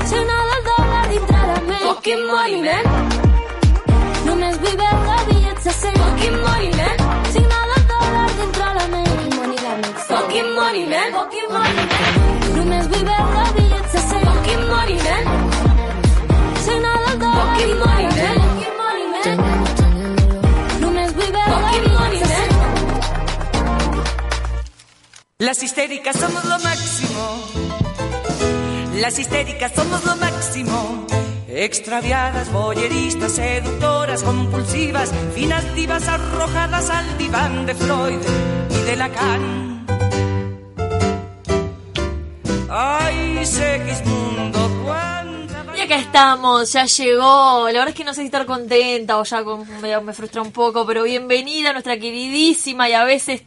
[0.09, 1.83] Signa del dòlar dintre la ment.
[1.85, 2.85] Fucking money, man.
[4.27, 5.04] Només vull veure
[25.45, 27.43] Las histéricas somos lo máximo.
[28.95, 31.05] Las histéricas somos lo máximo.
[31.47, 38.21] Extraviadas, boyeristas, seductoras, compulsivas, finas divas arrojadas al diván de Freud
[38.71, 39.85] y de Lacan.
[42.67, 44.65] Ay, Segismundo.
[45.75, 47.65] Y acá estamos, ya llegó.
[47.67, 50.51] La verdad es que no sé si estar contenta o ya me, me frustra un
[50.51, 53.43] poco, pero bienvenida nuestra queridísima y a veces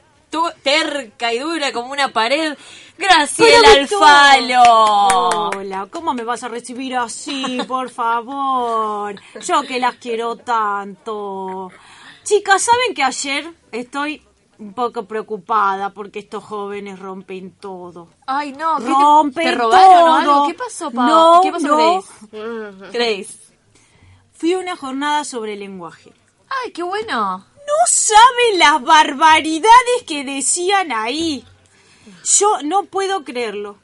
[0.62, 2.56] terca y dura como una pared,
[2.96, 3.68] Graciela.
[3.72, 5.50] Alfalo.
[5.56, 9.14] Hola, ¿cómo me vas a recibir así, por favor?
[9.46, 11.70] Yo que las quiero tanto.
[12.24, 14.22] Chicas, ¿saben que ayer estoy
[14.58, 18.08] un poco preocupada porque estos jóvenes rompen todo?
[18.26, 20.14] Ay, no, ¿qué te- Rompen te, robaron o todo.
[20.14, 20.46] algo?
[20.48, 21.06] ¿Qué pasó, Pau?
[21.06, 22.04] No, ¿Qué pasó, no.
[22.32, 22.92] Grace?
[22.92, 23.38] Grace.
[24.32, 26.12] Fui a una jornada sobre lenguaje.
[26.64, 27.44] Ay, qué bueno.
[27.68, 31.44] No saben las barbaridades que decían ahí.
[32.38, 33.76] Yo no puedo creerlo.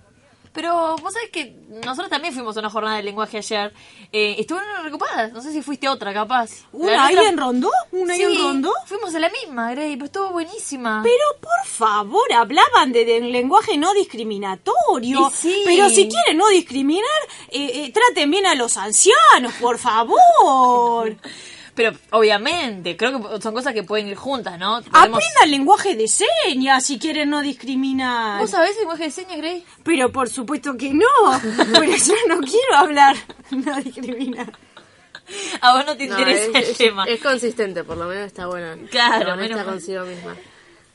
[0.55, 1.53] Pero vos sabés que
[1.85, 3.75] nosotros también fuimos a una jornada de lenguaje ayer.
[4.13, 5.33] Eh, estuvieron recopadas.
[5.33, 6.51] No sé si fuiste otra, capaz.
[6.71, 7.71] ¿Una ahí en Rondó?
[7.91, 8.73] ¿Una ahí Sí, en Rondó?
[8.87, 11.01] Fuimos a la misma, Grey, pero estuvo buenísima.
[11.03, 15.33] Pero por favor, hablaban de, de lenguaje no discriminatorio.
[15.35, 15.63] Sí.
[15.65, 17.11] Pero si quieren no discriminar,
[17.51, 21.17] eh, eh, traten bien a los ancianos, por favor.
[21.75, 24.81] Pero obviamente, creo que son cosas que pueden ir juntas, ¿no?
[24.83, 28.41] Podemos- Aprendan lenguaje de señas si quieren no discriminar.
[28.41, 29.65] ¿Vos sabés lenguaje de señas, Grey?
[29.83, 31.07] Pero por supuesto que no.
[31.73, 33.17] Pero yo no quiero hablar
[33.51, 34.53] no discriminar.
[35.63, 37.05] A vos no te No, interesa es, el es- tema.
[37.07, 38.77] es consistente, por lo menos está buena.
[38.91, 40.37] Claro, menos consigo misma.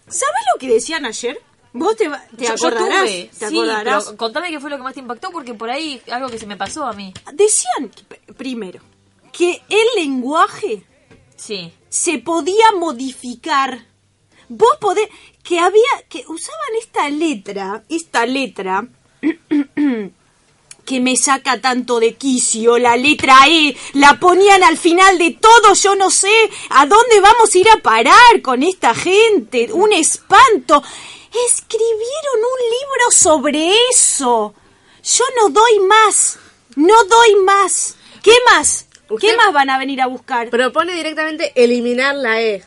[0.07, 1.39] ¿Sabes lo que decían ayer?
[1.73, 3.01] Vos te, va- te Yo- yo acordarás.
[3.05, 4.05] tuve, ¿Te sí, acordarás?
[4.05, 6.45] pero contame qué fue lo que más te impactó, porque por ahí algo que se
[6.47, 7.13] me pasó a mí.
[7.33, 7.91] Decían,
[8.37, 8.79] primero,
[9.39, 10.83] que el lenguaje
[11.37, 11.71] Sí.
[11.87, 13.85] se podía modificar.
[14.49, 15.07] Vos podés,
[15.43, 18.85] que había, que usaban esta letra, esta letra,
[20.85, 25.73] que me saca tanto de quicio, la letra E, la ponían al final de todo,
[25.73, 26.33] yo no sé
[26.71, 30.83] a dónde vamos a ir a parar con esta gente, un espanto.
[31.47, 34.53] Escribieron un libro sobre eso.
[35.01, 36.37] Yo no doy más,
[36.75, 37.95] no doy más.
[38.21, 38.88] ¿Qué más?
[39.19, 40.49] ¿Qué más van a venir a buscar?
[40.49, 42.63] Propone directamente eliminar la E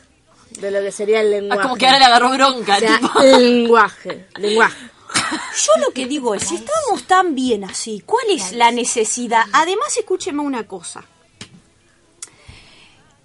[0.59, 1.61] de lo que sería el Ah, lenguaje.
[1.61, 3.19] como que ahora le agarró bronca, O sea, tipo.
[3.21, 4.89] lenguaje, lenguaje.
[5.13, 9.43] Yo lo que digo es, si estamos tan bien así, ¿cuál es la necesidad?
[9.53, 11.03] Además, escúcheme una cosa.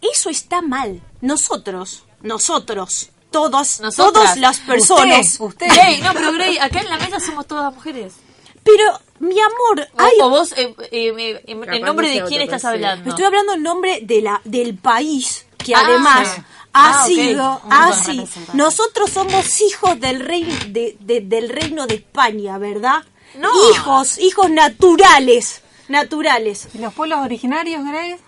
[0.00, 1.00] Eso está mal.
[1.20, 4.12] Nosotros, nosotros, todos, Nosotras.
[4.12, 5.38] todas las personas.
[5.40, 5.66] Usted, usted.
[5.68, 8.14] Grey, no, pero Grey, acá en la mesa somos todas mujeres.
[8.62, 8.84] Pero,
[9.20, 12.28] mi amor, O, hay- o vos, eh, eh, eh, en, Capaz en nombre no de
[12.28, 13.08] quién estás hablando.
[13.10, 16.42] estoy hablando en nombre de la, del país, que Ah, además sí.
[16.72, 18.54] ha Ah, sido, representantes.
[18.54, 23.04] nosotros somos hijos del reino, de, de- del reino de España, ¿verdad?
[23.36, 23.48] No.
[23.70, 26.68] Hijos, hijos naturales, naturales.
[26.74, 28.18] ¿Y los pueblos originarios, Grace?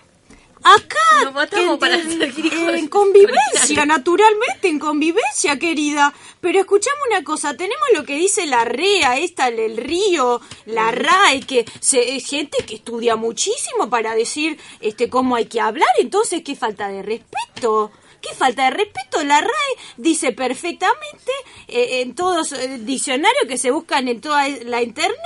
[0.63, 2.89] Acá, Nos matamos que- para en- originales.
[2.89, 6.13] convivencia, naturalmente, en convivencia, querida.
[6.39, 11.41] Pero escuchame una cosa, tenemos lo que dice la REA, esta, el río, la RAE,
[11.41, 16.41] que se, es gente que estudia muchísimo para decir este cómo hay que hablar, entonces
[16.43, 17.91] qué falta de respeto.
[18.21, 19.23] ¿Qué falta de respeto?
[19.23, 21.31] La RAE dice perfectamente
[21.67, 25.17] eh, en todos el diccionario que se buscan en toda la internet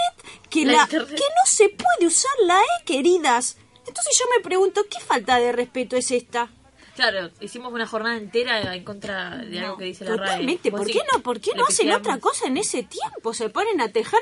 [0.50, 1.10] que, La la, internet.
[1.10, 3.58] que no se puede usar la E, queridas.
[3.96, 6.50] Entonces yo me pregunto, ¿qué falta de respeto es esta?
[6.96, 10.28] Claro, hicimos una jornada entera en contra de algo que dice la RAE.
[10.28, 10.72] Totalmente.
[10.72, 11.24] ¿Por sí qué no?
[11.24, 13.34] ¿Por qué no hacen otra cosa en ese tiempo?
[13.34, 14.20] Se ponen a tejer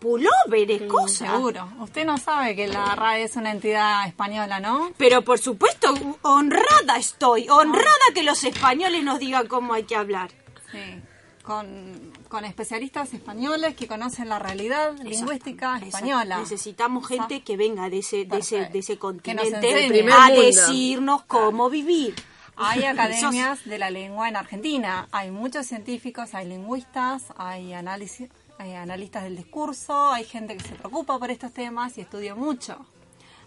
[0.00, 1.30] pulóveres, cosas.
[1.32, 1.72] Seguro.
[1.80, 4.92] Usted no sabe que la RAE es una entidad española, ¿no?
[4.96, 5.92] Pero por supuesto,
[6.22, 10.30] honrada estoy, honrada que los españoles nos digan cómo hay que hablar.
[10.70, 11.00] Sí.
[11.44, 15.86] Con, con especialistas españoles que conocen la realidad lingüística Exacto.
[15.86, 16.38] española.
[16.38, 21.22] Necesitamos gente que venga de ese, de ese, de ese Que nos continente a decirnos
[21.24, 22.14] cómo vivir.
[22.56, 28.72] Hay academias de la lengua en Argentina, hay muchos científicos, hay lingüistas, hay, análisis, hay
[28.72, 32.78] analistas del discurso, hay gente que se preocupa por estos temas y estudia mucho.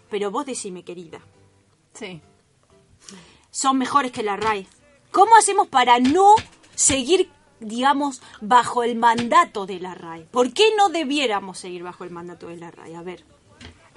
[0.08, 1.20] Pero vos decime, querida,
[1.94, 2.20] Sí.
[3.50, 4.66] son mejores que la RAE.
[5.10, 6.34] ¿Cómo hacemos para no
[6.74, 7.28] seguir,
[7.60, 10.24] digamos, bajo el mandato de la RAE?
[10.30, 12.96] ¿Por qué no debiéramos seguir bajo el mandato de la RAE?
[12.96, 13.24] A ver,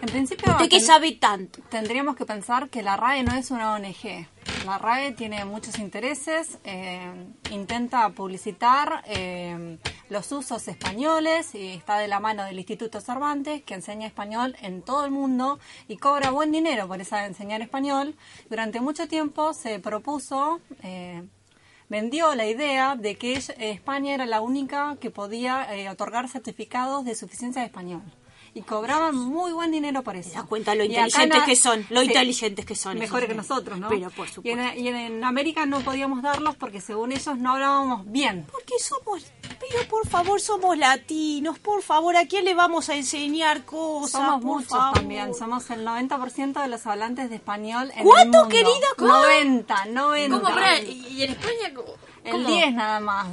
[0.01, 1.62] En principio, usted ten- sabe tanto.
[1.70, 4.28] tendríamos que pensar que la RAE no es una ONG.
[4.66, 7.12] La RAE tiene muchos intereses, eh,
[7.51, 9.78] intenta publicitar eh,
[10.09, 14.82] los usos españoles y está de la mano del Instituto Cervantes, que enseña español en
[14.82, 18.16] todo el mundo y cobra buen dinero por esa enseñar español.
[18.49, 21.24] Durante mucho tiempo se propuso, eh,
[21.91, 27.03] vendió la idea de que ella- España era la única que podía eh, otorgar certificados
[27.03, 28.01] de suficiencia de español.
[28.53, 30.31] Y cobraban muy buen dinero por eso.
[30.33, 32.99] das cuenta lo inteligentes que son, lo Sí, inteligentes que son.
[32.99, 33.87] Mejores que nosotros, ¿no?
[33.87, 34.41] Pero por supuesto.
[34.43, 38.45] Y en, y en América no podíamos darlos porque según ellos no hablábamos bien.
[38.51, 43.63] Porque somos, pero por favor, somos latinos, por favor, ¿a quién le vamos a enseñar
[43.63, 44.11] cosas?
[44.21, 44.93] Somos por muchos favor?
[44.95, 48.47] también, somos el 90% de los hablantes de español en ¿Cuánto, el mundo.
[48.49, 48.87] querida?
[48.97, 49.13] ¿Cómo?
[49.13, 50.37] 90, 90.
[50.37, 50.49] ¿Cómo?
[50.53, 51.73] Pará, ¿Y y en España?
[51.73, 51.87] cómo?
[52.25, 53.27] El 10 nada más.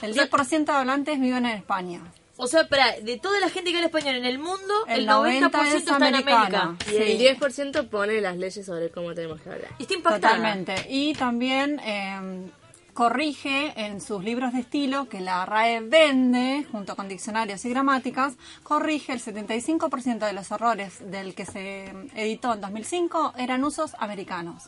[0.00, 2.00] El 10% de hablantes viven en España.
[2.36, 5.08] O sea, pará, de toda la gente que habla español en el mundo, el, El
[5.08, 6.76] 90%, 90 es está en América.
[6.90, 9.70] Y el 10% pone las leyes sobre cómo tenemos que hablar.
[9.78, 10.34] Y está impactada.
[10.34, 10.74] Totalmente.
[10.88, 12.50] Y también eh,
[12.94, 18.34] corrige en sus libros de estilo que la RAE vende, junto con diccionarios y gramáticas,
[18.62, 24.64] corrige el 75% de los errores del que se editó en 2005 eran usos americanos.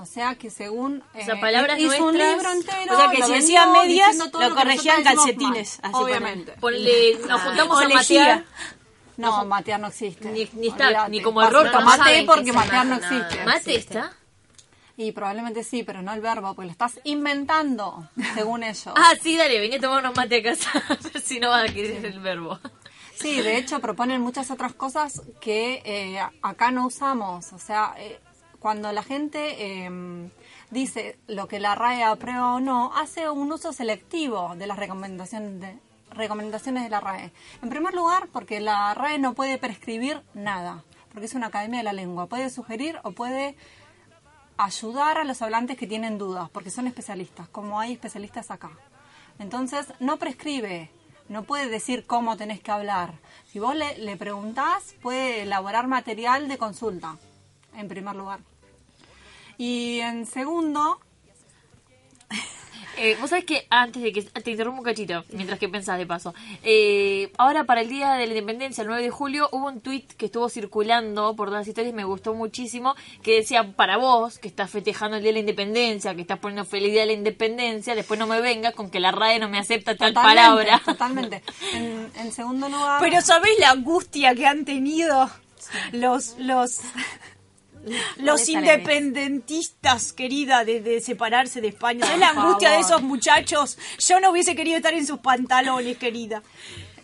[0.00, 3.18] O sea que según O sea, eh, palabras hizo un libro entero, O sea, que
[3.18, 5.90] lo si decía medias, lo que corregía en nosotros decimos calcetines, mal.
[5.90, 6.52] así obviamente.
[6.60, 8.44] Ponle, nos juntamos O a matear.
[9.16, 10.30] No, matear no existe.
[10.30, 11.66] Ni, ni está, ni como error.
[11.66, 11.98] no capaz.
[11.98, 13.44] mate porque matear no existe.
[13.44, 14.12] Mate está.
[14.96, 18.94] Y probablemente sí, pero no el verbo, porque lo estás inventando, según ellos.
[18.96, 20.70] Ah, sí, dale, vení a tomarnos mate a casa.
[21.24, 22.58] Si no vas a querer el verbo.
[23.16, 27.52] Sí, de hecho proponen muchas otras cosas que eh, acá no usamos.
[27.52, 28.20] O sea, eh,
[28.60, 30.30] cuando la gente eh,
[30.70, 35.60] dice lo que la RAE aprueba o no, hace un uso selectivo de las recomendaciones
[35.60, 35.78] de,
[36.10, 37.32] recomendaciones de la RAE.
[37.62, 41.84] En primer lugar, porque la RAE no puede prescribir nada, porque es una academia de
[41.84, 42.26] la lengua.
[42.26, 43.56] Puede sugerir o puede
[44.56, 48.70] ayudar a los hablantes que tienen dudas, porque son especialistas, como hay especialistas acá.
[49.38, 50.90] Entonces, no prescribe,
[51.28, 53.14] no puede decir cómo tenés que hablar.
[53.46, 57.16] Si vos le, le preguntás, puede elaborar material de consulta,
[57.78, 58.40] en primer lugar.
[59.56, 61.00] Y en segundo,
[63.00, 66.06] Eh, Vos sabés que antes de que te interrumpo un cachito, mientras que pensás de
[66.06, 66.34] paso.
[66.64, 70.04] Eh, ahora para el Día de la Independencia, el 9 de julio, hubo un tweet
[70.16, 74.40] que estuvo circulando por todas las historias y me gustó muchísimo, que decía, para vos,
[74.40, 77.12] que estás festejando el Día de la Independencia, que estás poniendo feliz Día de la
[77.12, 80.82] Independencia, después no me vengas con que la RAE no me acepta tal totalmente, palabra.
[80.84, 81.42] totalmente.
[81.74, 85.30] En, en segundo lugar, Pero ¿sabés la angustia que han tenido
[85.92, 86.80] los los
[88.18, 92.00] los independentistas, querida, de, de separarse de España?
[92.06, 93.78] ¿Sabés la angustia de esos muchachos?
[93.98, 96.42] Yo no hubiese querido estar en sus pantalones, querida.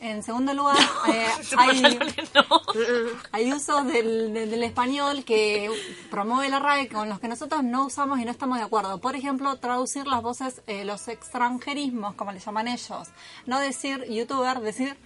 [0.01, 0.77] en segundo lugar,
[1.09, 1.83] eh, hay,
[3.33, 5.71] hay usos del, del- del español que
[6.11, 9.01] promueve la RAE con los que nosotros no usamos y no estamos de acuerdo.
[9.01, 13.09] Por ejemplo, traducir las voces, eh, los extranjerismos, como le llaman ellos.
[13.47, 14.97] No decir youtuber, decir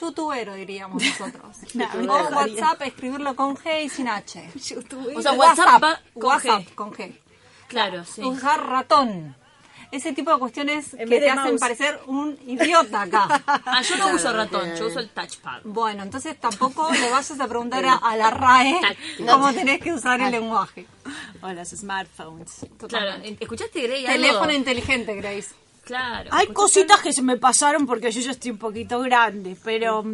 [0.00, 1.56] youtubero, diríamos nosotros.
[2.08, 4.50] o WhatsApp, escribirlo con G y sin H.
[5.14, 5.82] O sea, WhatsApp
[6.14, 6.74] con WhatsApp G.
[6.74, 7.18] con G.
[7.68, 8.22] Claro, sí.
[8.22, 9.34] Usar ratón.
[9.92, 11.60] Ese tipo de cuestiones que te hacen mouse.
[11.60, 13.42] parecer un idiota acá.
[13.66, 15.60] Ah, yo no uso ratón, yo uso el touchpad.
[15.64, 18.80] Bueno, entonces tampoco le vayas a preguntar a, a la RAE
[19.26, 20.86] cómo tenés que usar el lenguaje.
[21.40, 22.66] O las smartphones.
[22.88, 24.06] Claro, ¿escuchaste, Grey?
[24.06, 24.20] algo?
[24.20, 25.54] Teléfono inteligente, Grace.
[25.86, 26.30] Claro.
[26.32, 30.04] Hay cositas que se me pasaron porque yo ya estoy un poquito grande, pero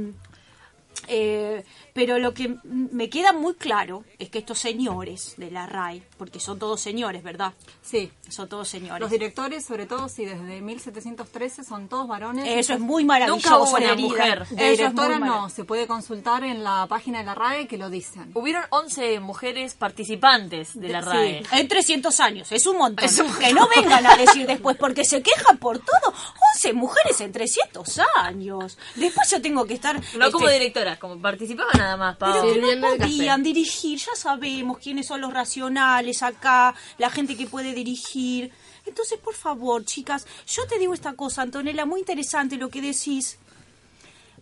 [1.09, 1.65] eh,
[1.95, 6.39] pero lo que me queda muy claro es que estos señores de la RAI, porque
[6.39, 7.53] son todos señores, ¿verdad?
[7.83, 8.13] Sí.
[8.29, 9.01] Son todos señores.
[9.01, 12.47] Los directores, sobre todo, sí, desde 1713 son todos varones.
[12.47, 14.47] Eso es muy maravilloso, Nunca hubo una mujer.
[14.47, 18.31] De directora no, se puede consultar en la página de la RAE que lo dicen.
[18.35, 21.09] Hubieron 11 mujeres participantes de la Sí.
[21.09, 21.43] RAE.
[21.55, 23.05] En 300 años, es un montón.
[23.05, 26.15] Es un Que no vengan a decir después, porque se quejan por todo.
[26.55, 28.79] 11 mujeres en 300 años.
[28.95, 30.01] Después yo tengo que estar...
[30.17, 32.33] No como este, directora, como participaba nada más, Pau.
[32.33, 37.47] Pero que no podían dirigir, ya sabemos quiénes son los racionales acá, la gente que
[37.47, 38.53] puede dirigir.
[38.85, 43.39] Entonces, por favor, chicas, yo te digo esta cosa, Antonella, muy interesante lo que decís.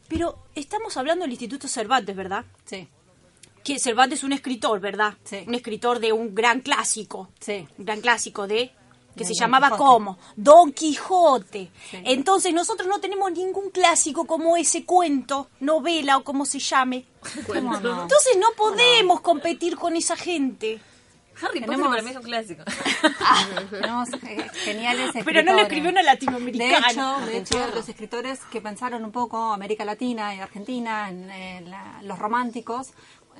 [0.08, 2.44] Pero estamos hablando del Instituto Cervantes, ¿verdad?
[2.64, 2.88] Sí,
[3.62, 5.14] Que Cervantes es un escritor, ¿verdad?
[5.24, 5.44] Sí.
[5.46, 7.28] Un escritor de un gran clásico.
[7.38, 7.68] sí.
[7.78, 8.72] Un gran clásico de
[9.16, 9.84] que se Don llamaba Quijote.
[9.84, 11.70] como Don Quijote.
[11.90, 11.98] Sí.
[12.04, 17.04] Entonces nosotros no tenemos ningún clásico como ese cuento, novela o como se llame.
[17.46, 18.02] ¿Cómo no?
[18.02, 20.80] Entonces no podemos competir con esa gente.
[21.42, 22.62] Harry Potter para mí es un clásico.
[23.70, 25.24] Tenemos eh, geniales escritores.
[25.24, 26.90] Pero no lo escribió una De latinoamericana.
[26.90, 31.62] hecho, de hecho, los escritores que pensaron un poco América Latina y Argentina, en, eh,
[31.66, 32.92] la- los románticos,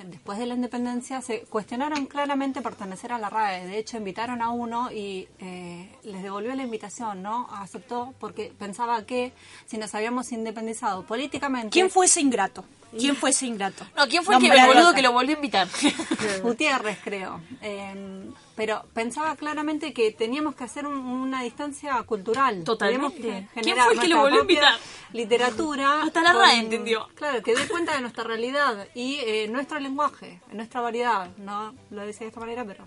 [0.05, 3.67] después de la independencia, se cuestionaron claramente pertenecer a la RAE.
[3.67, 7.47] De hecho, invitaron a uno y eh, les devolvió la invitación, ¿no?
[7.51, 9.31] Aceptó porque pensaba que
[9.67, 11.69] si nos habíamos independizado políticamente...
[11.69, 12.63] ¿Quién fue ese ingrato?
[12.97, 13.85] ¿Quién fue ese ingrato?
[13.95, 14.73] No, ¿quién fue el, que, el Nombralo.
[14.79, 15.67] boludo que lo volvió a invitar?
[16.43, 17.41] Gutiérrez, creo.
[17.61, 22.63] Eh, pero pensaba claramente que teníamos que hacer un- una distancia cultural.
[22.63, 23.47] Totalmente.
[23.53, 24.73] Que ¿Quién fue el que lo volvió a invitar?
[25.13, 26.03] literatura.
[26.03, 27.07] Hasta la RAE entendió.
[27.15, 31.29] Claro, que dé cuenta de nuestra realidad y eh, nuestro lenguaje, nuestra variedad.
[31.37, 32.85] No lo decía de esta manera, pero.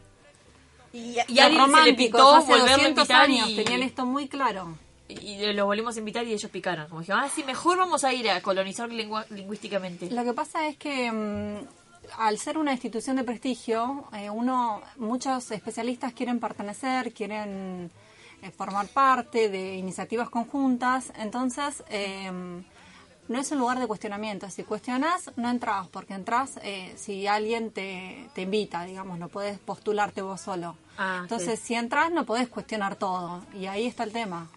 [0.92, 4.06] Y, y a alguien se le hace volverlo a 200 invitar años y, tenían esto
[4.06, 4.78] muy claro.
[5.08, 6.88] Y lo volvimos a invitar y ellos picaron.
[6.88, 10.10] Como dijeron, ah, sí, mejor vamos a ir a colonizar lingüísticamente.
[10.10, 11.66] Lo que pasa es que mm,
[12.18, 17.90] al ser una institución de prestigio, eh, uno, muchos especialistas quieren pertenecer, quieren
[18.42, 22.30] eh, formar parte de iniciativas conjuntas, entonces eh,
[23.28, 24.50] no es un lugar de cuestionamiento.
[24.50, 29.58] Si cuestionas, no entras, porque entras eh, si alguien te, te invita, digamos, no puedes
[29.58, 30.76] postularte vos solo.
[30.98, 31.68] Ah, entonces, sí.
[31.68, 34.48] si entras, no podés cuestionar todo, y ahí está el tema.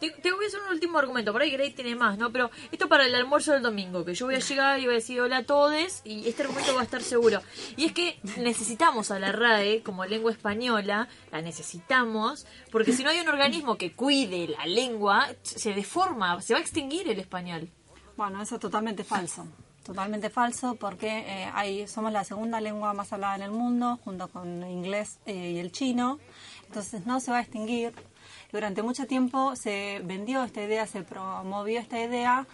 [0.00, 2.30] Te- Tengo que hacer un último argumento, por ahí Grey tiene más, ¿no?
[2.30, 4.96] Pero esto para el almuerzo del domingo, que yo voy a llegar y voy a
[4.96, 7.40] decir hola a todos y este argumento va a estar seguro.
[7.76, 13.10] Y es que necesitamos a la RAE como lengua española, la necesitamos, porque si no
[13.10, 17.68] hay un organismo que cuide la lengua, se deforma, se va a extinguir el español.
[18.16, 19.46] Bueno, eso es totalmente falso.
[19.84, 24.26] Totalmente falso porque eh, hay, somos la segunda lengua más hablada en el mundo, junto
[24.28, 26.18] con el inglés eh, y el chino.
[26.66, 27.92] Entonces no se va a extinguir.
[28.52, 32.46] Durante mucho tiempo se vendió esta idea, se promovió esta idea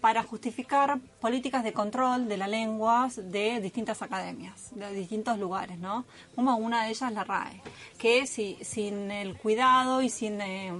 [0.00, 6.04] para justificar políticas de control de la lengua de distintas academias, de distintos lugares, ¿no?
[6.34, 7.62] Como una de ellas la RAE,
[7.98, 10.72] que si, sin el cuidado y sin eh,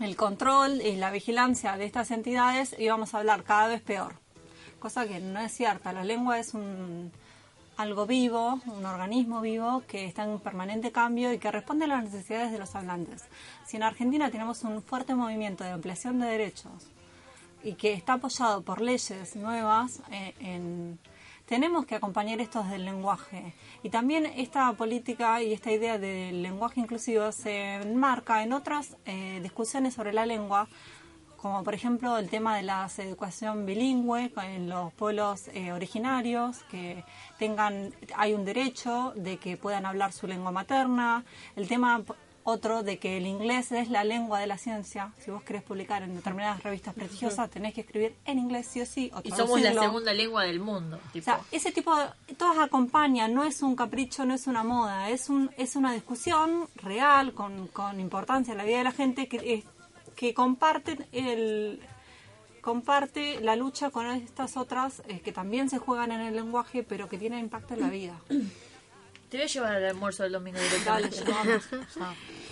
[0.00, 4.24] el control y la vigilancia de estas entidades íbamos a hablar cada vez peor
[4.84, 5.94] cosa que no es cierta.
[5.94, 7.10] La lengua es un
[7.76, 12.04] algo vivo, un organismo vivo que está en permanente cambio y que responde a las
[12.04, 13.24] necesidades de los hablantes.
[13.66, 16.86] Si en Argentina tenemos un fuerte movimiento de ampliación de derechos
[17.62, 20.98] y que está apoyado por leyes nuevas, eh, en-
[21.46, 23.52] tenemos que acompañar estos del lenguaje.
[23.82, 29.40] Y también esta política y esta idea del lenguaje inclusivo se enmarca en otras eh,
[29.42, 30.68] discusiones sobre la lengua
[31.44, 37.04] como por ejemplo el tema de la educación bilingüe en los pueblos eh, originarios, que
[37.38, 41.22] tengan, hay un derecho de que puedan hablar su lengua materna,
[41.54, 42.02] el tema
[42.44, 46.02] otro de que el inglés es la lengua de la ciencia, si vos querés publicar
[46.02, 49.60] en determinadas revistas prestigiosas tenés que escribir en inglés sí o sí, o Y somos
[49.60, 50.96] la segunda lengua del mundo.
[50.96, 51.26] O Tipo.
[51.26, 52.06] sea, ese tipo de,
[52.38, 56.68] todas acompañan, no es un capricho, no es una moda, es un es una discusión
[56.76, 59.73] real con, con importancia en la vida de la gente que es-
[60.16, 61.80] que comparten el
[62.60, 67.08] comparte la lucha con estas otras eh, que también se juegan en el lenguaje pero
[67.08, 68.18] que tienen impacto en la vida.
[69.28, 71.24] Te voy a llevar al almuerzo del domingo directamente.
[71.24, 71.60] Dale.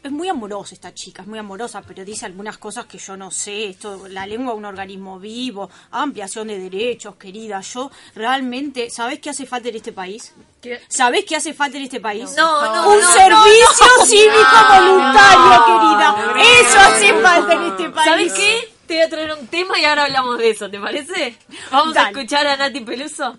[0.00, 3.32] Es muy amorosa esta chica, es muy amorosa, pero dice algunas cosas que yo no
[3.32, 3.66] sé.
[3.70, 7.60] Esto, la lengua es un organismo vivo, ampliación de derechos, querida.
[7.62, 10.32] Yo realmente, ¿sabés qué hace falta en este país?
[10.62, 10.80] ¿Qué?
[10.88, 12.32] ¿Sabés qué hace falta en este país?
[12.36, 14.06] No, no, un no, servicio no, no.
[14.06, 16.32] cívico No, voluntario, no, querida.
[16.34, 18.04] no, Eso hace falta en este país.
[18.08, 18.74] ¿Sabes qué?
[18.86, 21.36] Te voy a traer un tema y ahora hablamos de eso, ¿te parece?
[21.72, 23.36] Vamos a escuchar a Nati Peluso.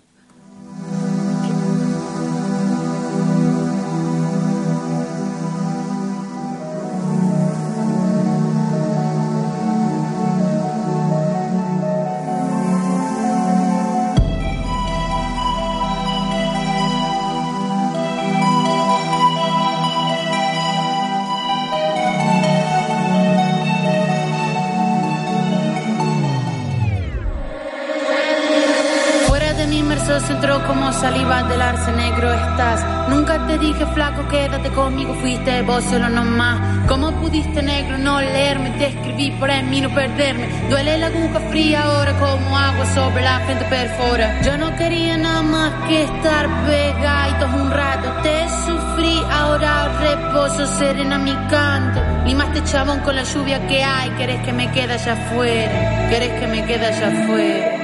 [32.00, 32.80] Negro estás.
[33.08, 36.58] Nunca te dije flaco, quédate conmigo, fuiste vos solo nomás.
[36.88, 38.70] ¿Cómo pudiste negro no leerme?
[38.78, 40.48] Te escribí para mí no perderme.
[40.70, 44.40] Duele la aguja fría ahora como agua sobre la frente perfora.
[44.42, 48.08] Yo no quería nada más que estar pegaditos un rato.
[48.22, 49.70] Te sufrí, ahora
[50.00, 52.00] reposo serena mi canto.
[52.26, 54.10] Limaste chabón con la lluvia que hay.
[54.10, 56.08] Querés que me quede allá afuera.
[56.10, 57.79] Querés que me quede allá afuera.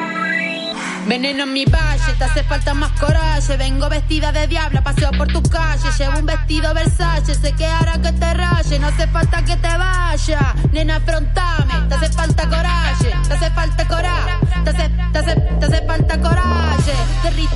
[1.07, 3.57] Veneno en mi valle, te hace falta más coraje.
[3.57, 5.89] Vengo vestida de diabla, paseo por tu calle.
[5.99, 8.79] Llevo un vestido Versace, sé que ahora que te raye.
[8.79, 11.75] No hace falta que te vaya, nena, afrontame.
[11.89, 14.33] Te hace falta coraje, te hace falta coraje.
[14.65, 16.47] Te hace, te hace, te hace falta coraje.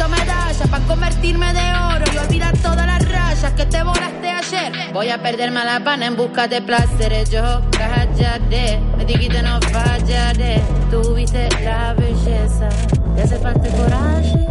[0.08, 4.92] Medallas para convertirme de oro y olvidar todas las rayas que te volaste ayer.
[4.92, 7.30] Voy a perderme a la pana en busca de placeres.
[7.30, 10.62] Yo callaré, me dijiste no fallaré.
[10.90, 12.99] Tuviste la belleza.
[13.16, 14.46] Te hace falta coraje,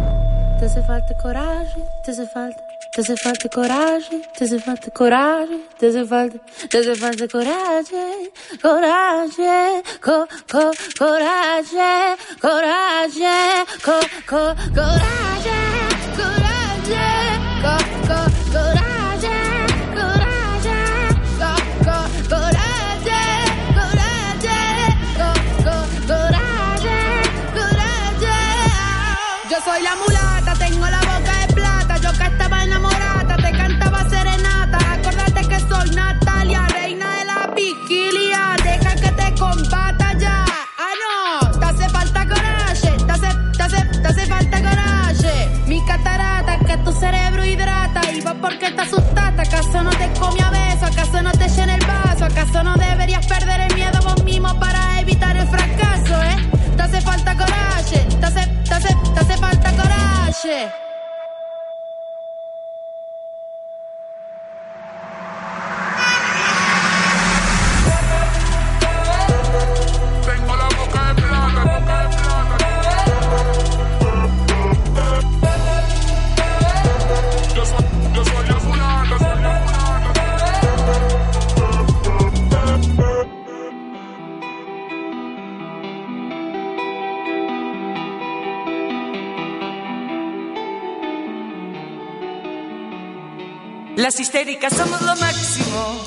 [0.58, 5.58] te hace falta coraje, te hace falta, te hace falta coraje, te hace falta coraje,
[5.78, 6.38] te hace falta,
[6.68, 8.30] te hace falta coraje,
[8.62, 15.60] coraje, co, co, coraje, coraje, co, co, coraje,
[16.16, 17.08] coraje,
[17.62, 17.74] co,
[18.06, 18.29] co,
[49.70, 50.86] ¿Acaso no te comía beso?
[50.86, 52.24] ¿Acaso no te llena el vaso?
[52.24, 53.59] ¿Acaso no deberías perder
[94.00, 96.04] Las histéricas somos lo máximo.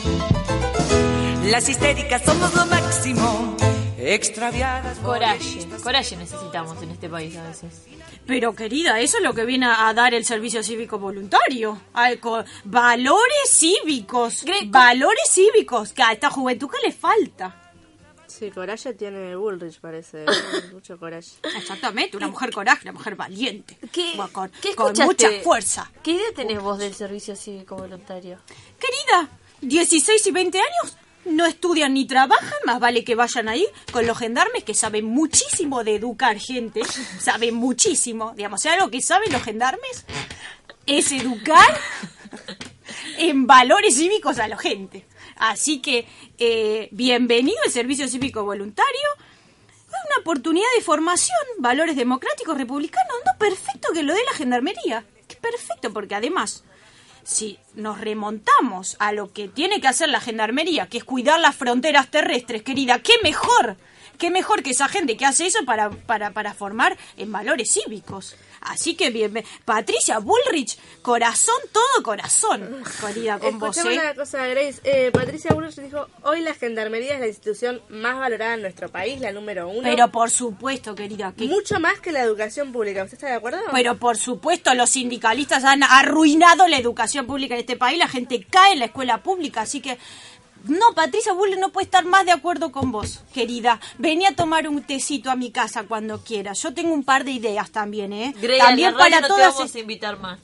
[1.46, 3.56] Las histéricas somos lo máximo.
[3.98, 4.98] Extraviadas.
[5.00, 7.84] Coraje, coraje necesitamos en este país a veces.
[8.26, 11.80] Pero querida, eso es lo que viene a dar el servicio cívico voluntario.
[11.94, 14.44] Ay, co- valores cívicos.
[14.68, 15.94] valores cívicos.
[15.94, 17.56] Que a esta juventud que le falta.
[18.40, 20.26] Sí, coraje tiene Bullrich, parece.
[20.74, 21.30] Mucho coraje.
[21.56, 23.78] Exactamente, una mujer coraje, una mujer valiente.
[23.92, 25.06] ¿Qué, con, ¿qué con escuchaste?
[25.06, 25.92] mucha fuerza.
[26.02, 28.40] ¿Qué idea tenés vos del servicio cívico voluntario?
[28.80, 29.30] Querida,
[29.62, 34.18] 16 y 20 años no estudian ni trabajan, más vale que vayan ahí con los
[34.18, 36.82] gendarmes que saben muchísimo de educar gente,
[37.20, 38.34] saben muchísimo.
[38.36, 40.06] Digamos, ¿sabes lo que saben los gendarmes?
[40.88, 41.80] Es educar
[43.20, 45.06] en valores cívicos a la gente.
[45.44, 49.10] Así que, eh, bienvenido al servicio cívico voluntario.
[49.90, 53.14] Una oportunidad de formación, valores democráticos, republicanos.
[53.26, 55.04] No, perfecto que lo dé la gendarmería.
[55.42, 56.64] Perfecto, porque además,
[57.26, 61.58] si nos remontamos a lo que tiene que hacer la gendarmería, que es cuidar las
[61.58, 63.76] fronteras terrestres, querida, qué mejor,
[64.18, 68.38] qué mejor que esa gente que hace eso para, para, para formar en valores cívicos.
[68.66, 74.00] Así que bien, Patricia Bullrich, corazón, todo corazón, querida, con vos, ¿eh?
[74.00, 74.80] una cosa, Grace.
[74.84, 79.20] Eh, Patricia Bullrich dijo, hoy la gendarmería es la institución más valorada en nuestro país,
[79.20, 79.82] la número uno.
[79.84, 81.46] Pero por supuesto, querida, que...
[81.46, 83.04] Mucho más que la educación pública.
[83.04, 83.60] ¿Usted está de acuerdo?
[83.72, 87.98] Pero por supuesto, los sindicalistas han arruinado la educación pública en este país.
[87.98, 89.62] La gente cae en la escuela pública.
[89.62, 89.98] Así que,
[90.64, 93.80] no, Patricia Bulle no puede estar más de acuerdo con vos, querida.
[93.98, 96.62] Vení a tomar un tecito a mi casa cuando quieras.
[96.62, 98.34] Yo tengo un par de ideas también, ¿eh?
[98.42, 99.54] Grey, también para no todas.
[99.54, 100.40] te vamos a invitar más.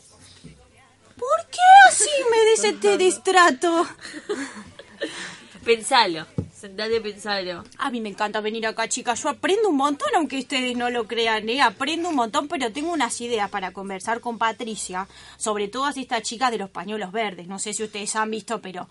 [1.16, 3.86] ¿Por qué así me des este distrato?
[5.64, 6.26] Pensalo,
[6.60, 7.64] sentate y pensalo.
[7.78, 9.24] A mí me encanta venir acá, chicas.
[9.24, 11.62] Yo aprendo un montón, aunque ustedes no lo crean, ¿eh?
[11.62, 15.08] Aprendo un montón, pero tengo unas ideas para conversar con Patricia
[15.38, 17.48] sobre todas estas chicas de los pañuelos verdes.
[17.48, 18.88] No sé si ustedes han visto, pero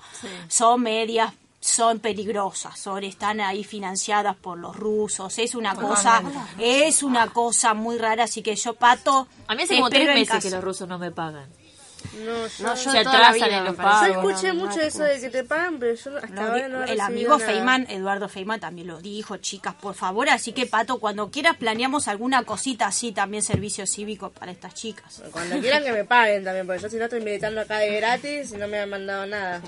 [0.49, 6.23] son medias son peligrosas, son, están ahí financiadas por los rusos, es una cosa,
[6.57, 9.27] es una cosa muy rara, así que yo pato.
[9.49, 11.51] A mí hace como tres meses que los rusos no me pagan.
[12.24, 13.76] No, yo, No, yo Se atrasan en los.
[13.76, 17.38] Yo escuché mucho eso de que te pagan, pero yo hasta ahora no el amigo
[17.38, 17.51] nada.
[17.51, 20.28] Feynman, Eduardo Feynman, también lo dijo, chicas, por favor.
[20.28, 25.22] Así que, Pato, cuando quieras planeamos alguna cosita así, también servicio cívico para estas chicas.
[25.30, 28.53] Cuando quieran que me paguen también, porque yo si no estoy militando acá de gratis
[28.53, 29.61] y no me han mandado nada.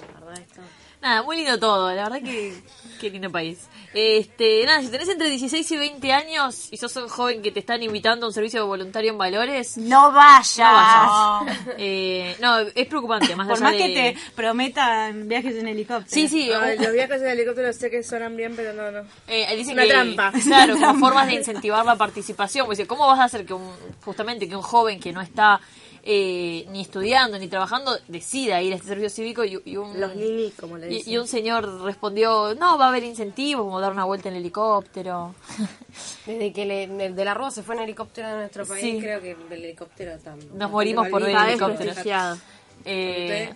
[1.02, 2.54] Nada, muy lindo todo, la verdad que
[3.00, 3.68] qué lindo país.
[3.94, 7.60] Este, nada, si tenés entre 16 y 20 años y sos un joven que te
[7.60, 10.58] están invitando a un servicio voluntario en Valores, No vayas.
[10.58, 11.66] no vayas.
[11.78, 16.10] Eh, no, es preocupante, más Por allá más de- que te prometan viajes en helicóptero.
[16.10, 19.08] Sí, sí, Ay, los viajes en helicóptero sé que suenan bien, pero no, no.
[19.26, 20.32] eh, dicen Una que, trampa.
[20.44, 22.66] Claro, como formas de incentivar la participación.
[22.66, 23.72] Pues, ¿cómo vas a hacer que un,
[24.04, 25.60] justamente que un joven que no está
[26.02, 30.16] eh, ni estudiando ni trabajando decida ir a este servicio cívico y, y un Los
[30.16, 31.12] ninis, como le y, dicen.
[31.12, 35.34] y un señor respondió, no, va a haber incentivos, como dar una vuelta en helicóptero.
[36.26, 38.98] Desde que le- de la Rúa se fue en helicóptero a nuestro país, Sí.
[39.00, 40.56] creo que el helicóptero también.
[40.56, 41.78] Nos morimos por ver vez helicópteros.
[41.78, 42.38] desprestigiado.
[42.84, 43.52] Eh,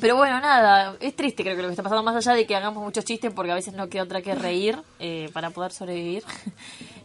[0.00, 2.56] pero bueno, nada, es triste creo que lo que está pasando, más allá de que
[2.56, 6.24] hagamos muchos chistes, porque a veces no queda otra que reír eh, para poder sobrevivir.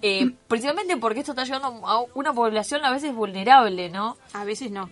[0.02, 4.16] Eh, principalmente porque esto está llevando a una población a veces vulnerable, ¿no?
[4.32, 4.90] A veces no.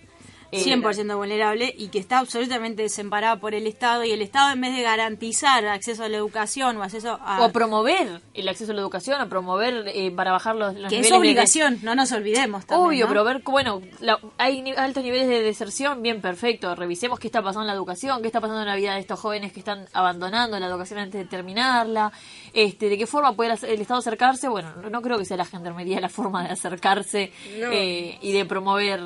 [0.51, 4.61] Eh, 100% vulnerable y que está absolutamente desemparada por el Estado y el Estado en
[4.61, 7.41] vez de garantizar acceso a la educación o acceso a...
[7.41, 10.83] O a promover el acceso a la educación, a promover eh, para bajar los, los
[10.89, 13.09] que niveles es de- obligación, no nos olvidemos también, Obvio, ¿no?
[13.09, 16.73] pero ver, bueno, la- hay ni- altos niveles de deserción, bien, perfecto.
[16.75, 19.19] Revisemos qué está pasando en la educación, qué está pasando en la vida de estos
[19.19, 22.11] jóvenes que están abandonando la educación antes de terminarla.
[22.53, 24.47] Este, ¿De qué forma puede el Estado acercarse?
[24.47, 27.67] Bueno, no, no creo que sea la gendarmería la forma de acercarse No.
[27.71, 29.01] eh, y de promover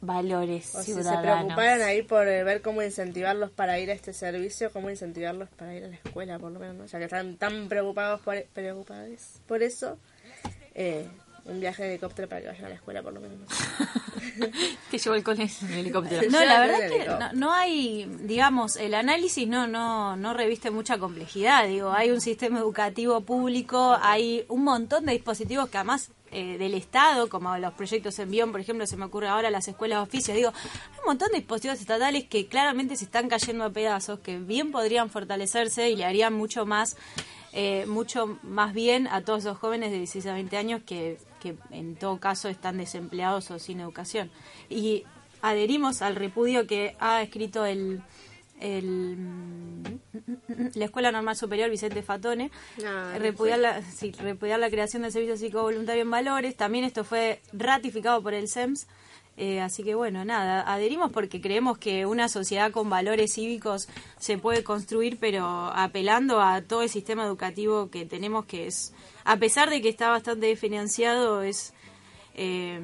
[0.00, 1.22] valores O si se ciudadanos.
[1.22, 5.74] preocuparan ahí por eh, ver cómo incentivarlos para ir a este servicio, cómo incentivarlos para
[5.74, 6.86] ir a la escuela, por lo menos, ¿no?
[6.86, 9.98] ya que están tan preocupados por, preocupados por eso,
[10.74, 11.06] eh,
[11.46, 13.38] un viaje de helicóptero para que vayan a la escuela, por lo menos.
[14.90, 16.22] Te llevó el cole en el helicóptero.
[16.30, 20.70] No, la verdad es que no, no hay, digamos, el análisis no, no, no reviste
[20.70, 21.66] mucha complejidad.
[21.66, 26.74] Digo, hay un sistema educativo público, hay un montón de dispositivos que además eh, del
[26.74, 30.36] Estado, como los proyectos Envión, por ejemplo, se me ocurre ahora las escuelas de oficios,
[30.36, 34.38] digo, hay un montón de dispositivos estatales que claramente se están cayendo a pedazos, que
[34.38, 36.98] bien podrían fortalecerse y le harían mucho más
[37.54, 41.56] eh, mucho más bien a todos los jóvenes de 16 a 20 años que, que
[41.70, 44.30] en todo caso están desempleados o sin educación.
[44.68, 45.04] Y
[45.40, 48.02] adherimos al repudio que ha escrito el,
[48.60, 49.16] el
[50.74, 52.50] la Escuela Normal Superior Vicente Fatone,
[52.82, 56.56] No, repudiar, la, sí, repudiar la creación del servicio psicovoluntario en valores.
[56.56, 58.86] También esto fue ratificado por el SEMS.
[59.38, 63.86] Eh, así que bueno, nada, adherimos porque creemos que una sociedad con valores cívicos
[64.18, 68.94] se puede construir, pero apelando a todo el sistema educativo que tenemos, que es,
[69.24, 71.74] a pesar de que está bastante financiado, es...
[72.34, 72.80] Eh,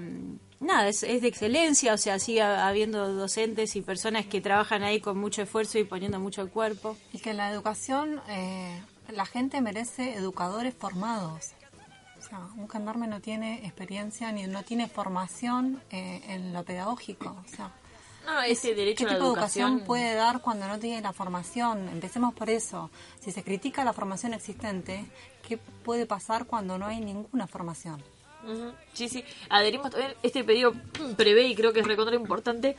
[0.62, 5.00] nada, es, es de excelencia, o sea, sigue habiendo docentes y personas que trabajan ahí
[5.00, 6.96] con mucho esfuerzo y poniendo mucho el cuerpo.
[7.12, 11.52] Y que la educación, eh, la gente merece educadores formados.
[12.18, 17.36] O sea, un gendarme no tiene experiencia ni no tiene formación eh, en lo pedagógico.
[17.44, 17.72] O sea,
[18.24, 21.00] No, ese derecho ¿Qué a la tipo de educación educación puede dar cuando no tiene
[21.02, 21.88] la formación?
[21.88, 22.90] Empecemos por eso.
[23.20, 25.04] Si se critica la formación existente,
[25.46, 28.02] ¿qué puede pasar cuando no hay ninguna formación?
[28.44, 30.14] Ujú, Sí, sí, adherimos también.
[30.22, 30.72] Este pedido
[31.16, 32.76] prevé y creo que es recontra importante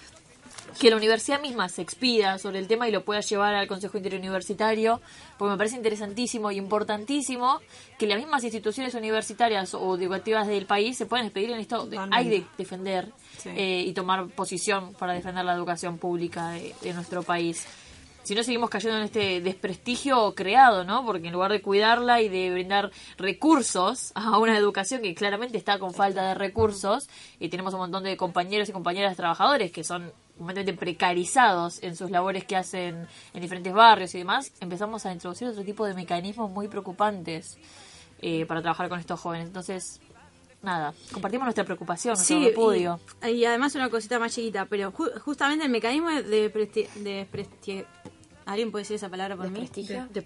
[0.80, 3.98] que la universidad misma se expida sobre el tema y lo pueda llevar al Consejo
[3.98, 5.02] Interuniversitario,
[5.38, 7.60] porque me parece interesantísimo y importantísimo
[8.00, 11.88] que las mismas instituciones universitarias o educativas del país se puedan expedir en esto.
[12.12, 13.50] hay de defender Sí.
[13.56, 17.66] eh, y tomar posición para defender la educación pública de, de nuestro país.
[18.24, 21.06] Si no, seguimos cayendo en este desprestigio creado, ¿no?
[21.06, 25.78] Porque en lugar de cuidarla y de brindar recursos a una educación que claramente está
[25.78, 27.10] con falta de recursos,
[27.40, 32.10] y tenemos un montón de compañeros y compañeras trabajadores que son completamente precarizados en sus
[32.12, 36.50] labores que hacen en diferentes barrios y demás, empezamos a introducir otro tipo de mecanismos
[36.50, 37.58] muy preocupantes
[38.22, 39.48] eh, para trabajar con estos jóvenes.
[39.48, 40.00] Entonces,
[40.62, 43.00] nada, compartimos nuestra preocupación, nuestro Sí, repudio.
[43.22, 47.28] y, y además una cosita más chiquita, pero ju- justamente el mecanismo de, de
[48.46, 49.70] ¿Alguien puede decir esa palabra por mí?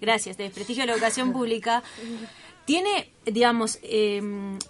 [0.00, 1.82] Gracias, de desprestigio de la educación pública.
[2.68, 4.20] Tiene, digamos, eh,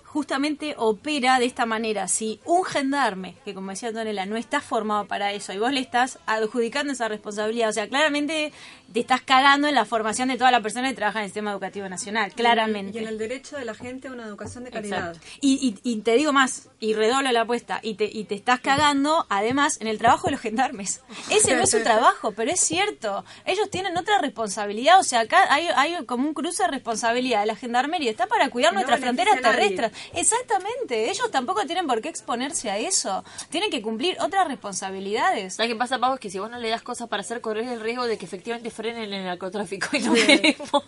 [0.04, 2.06] justamente opera de esta manera.
[2.06, 5.80] Si un gendarme, que como decía Antonella, no está formado para eso y vos le
[5.80, 8.52] estás adjudicando esa responsabilidad, o sea, claramente
[8.92, 11.50] te estás cagando en la formación de toda la persona que trabaja en el sistema
[11.50, 12.98] educativo nacional, claramente.
[12.98, 15.16] Y en el derecho de la gente a una educación de calidad.
[15.40, 18.60] Y, y, y te digo más, y redoblo la apuesta, y te, y te estás
[18.60, 21.02] cagando, además, en el trabajo de los gendarmes.
[21.30, 23.24] Ese no es su trabajo, pero es cierto.
[23.44, 27.46] Ellos tienen otra responsabilidad, o sea, acá hay, hay como un cruce de responsabilidad de
[27.46, 27.56] la
[27.88, 29.92] gendarmería, está para cuidar no nuestras fronteras terrestres.
[30.14, 35.54] Exactamente, ellos tampoco tienen por qué exponerse a eso, tienen que cumplir otras responsabilidades.
[35.54, 36.14] ¿Sabes qué pasa, Pau?
[36.14, 38.26] Es que si vos no le das cosas para hacer, correr el riesgo de que
[38.26, 40.84] efectivamente frenen el narcotráfico y no queremos.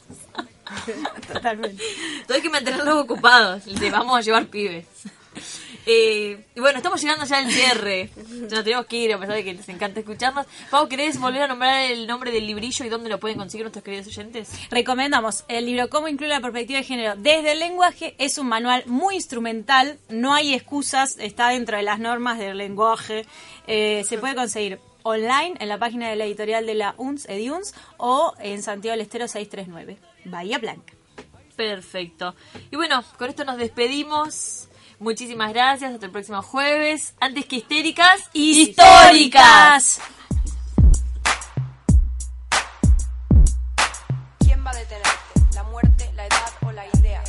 [1.32, 1.82] Totalmente.
[2.12, 3.66] Entonces hay que mantenerlos ocupados.
[3.66, 4.86] Le vamos a llevar pibes.
[5.86, 8.10] Eh, y bueno, estamos llegando ya al cierre.
[8.50, 10.46] Nos tenemos que ir, a pesar de que les encanta escucharnos.
[10.70, 13.84] Pau, ¿querés volver a nombrar el nombre del librillo y dónde lo pueden conseguir nuestros
[13.84, 14.50] queridos oyentes?
[14.70, 18.14] Recomendamos el libro Cómo incluye la perspectiva de género desde el lenguaje.
[18.18, 23.26] Es un manual muy instrumental, no hay excusas, está dentro de las normas del lenguaje.
[23.66, 27.74] Eh, se puede conseguir online en la página de la editorial de la UNS, Ediuns,
[27.96, 30.92] o en Santiago del Estero 639, Bahía Blanca.
[31.56, 32.34] Perfecto.
[32.70, 34.69] Y bueno, con esto nos despedimos.
[35.00, 35.94] Muchísimas gracias.
[35.94, 37.14] Hasta el próximo jueves.
[37.20, 39.98] Antes que histéricas, históricas.
[44.40, 45.54] ¿Quién va a detenerte?
[45.54, 47.24] ¿La muerte, la edad o la idea?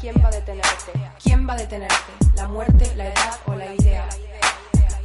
[0.00, 0.92] ¿Quién va a detenerte?
[1.22, 2.12] ¿Quién va a detenerte?
[2.34, 4.08] ¿La muerte, la edad o la idea?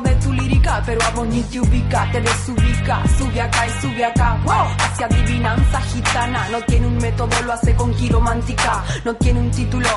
[0.00, 4.04] de tu lírica, pero a vos ni te ubica, te desubica, sube acá y sube
[4.04, 9.40] acá, wow, hacia adivinanza gitana, no tiene un método, lo hace con quiromántica, no tiene
[9.40, 9.88] un título,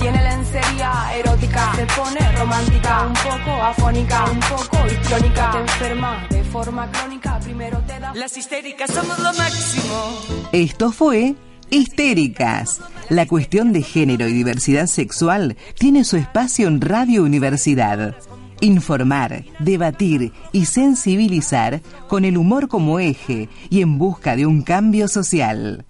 [0.00, 6.44] tiene lencería erótica, se pone romántica, un poco afónica, un poco histriónica, te enferma de
[6.44, 8.14] forma crónica, primero te da...
[8.14, 10.48] Las histéricas somos lo máximo.
[10.52, 11.34] Esto fue
[11.72, 12.80] Histéricas.
[13.08, 18.14] La cuestión de género y diversidad sexual tiene su espacio en Radio Universidad.
[18.62, 25.08] Informar, debatir y sensibilizar con el humor como eje y en busca de un cambio
[25.08, 25.84] social.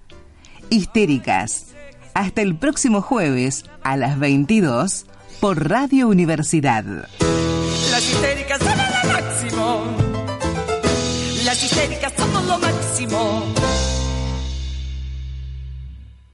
[0.70, 1.66] Histéricas.
[2.15, 5.05] Hasta el próximo jueves a las 22
[5.39, 6.85] por Radio Universidad.
[7.90, 9.85] Las histéricas somos lo máximo.
[11.44, 13.61] Las histéricas somos lo máximo.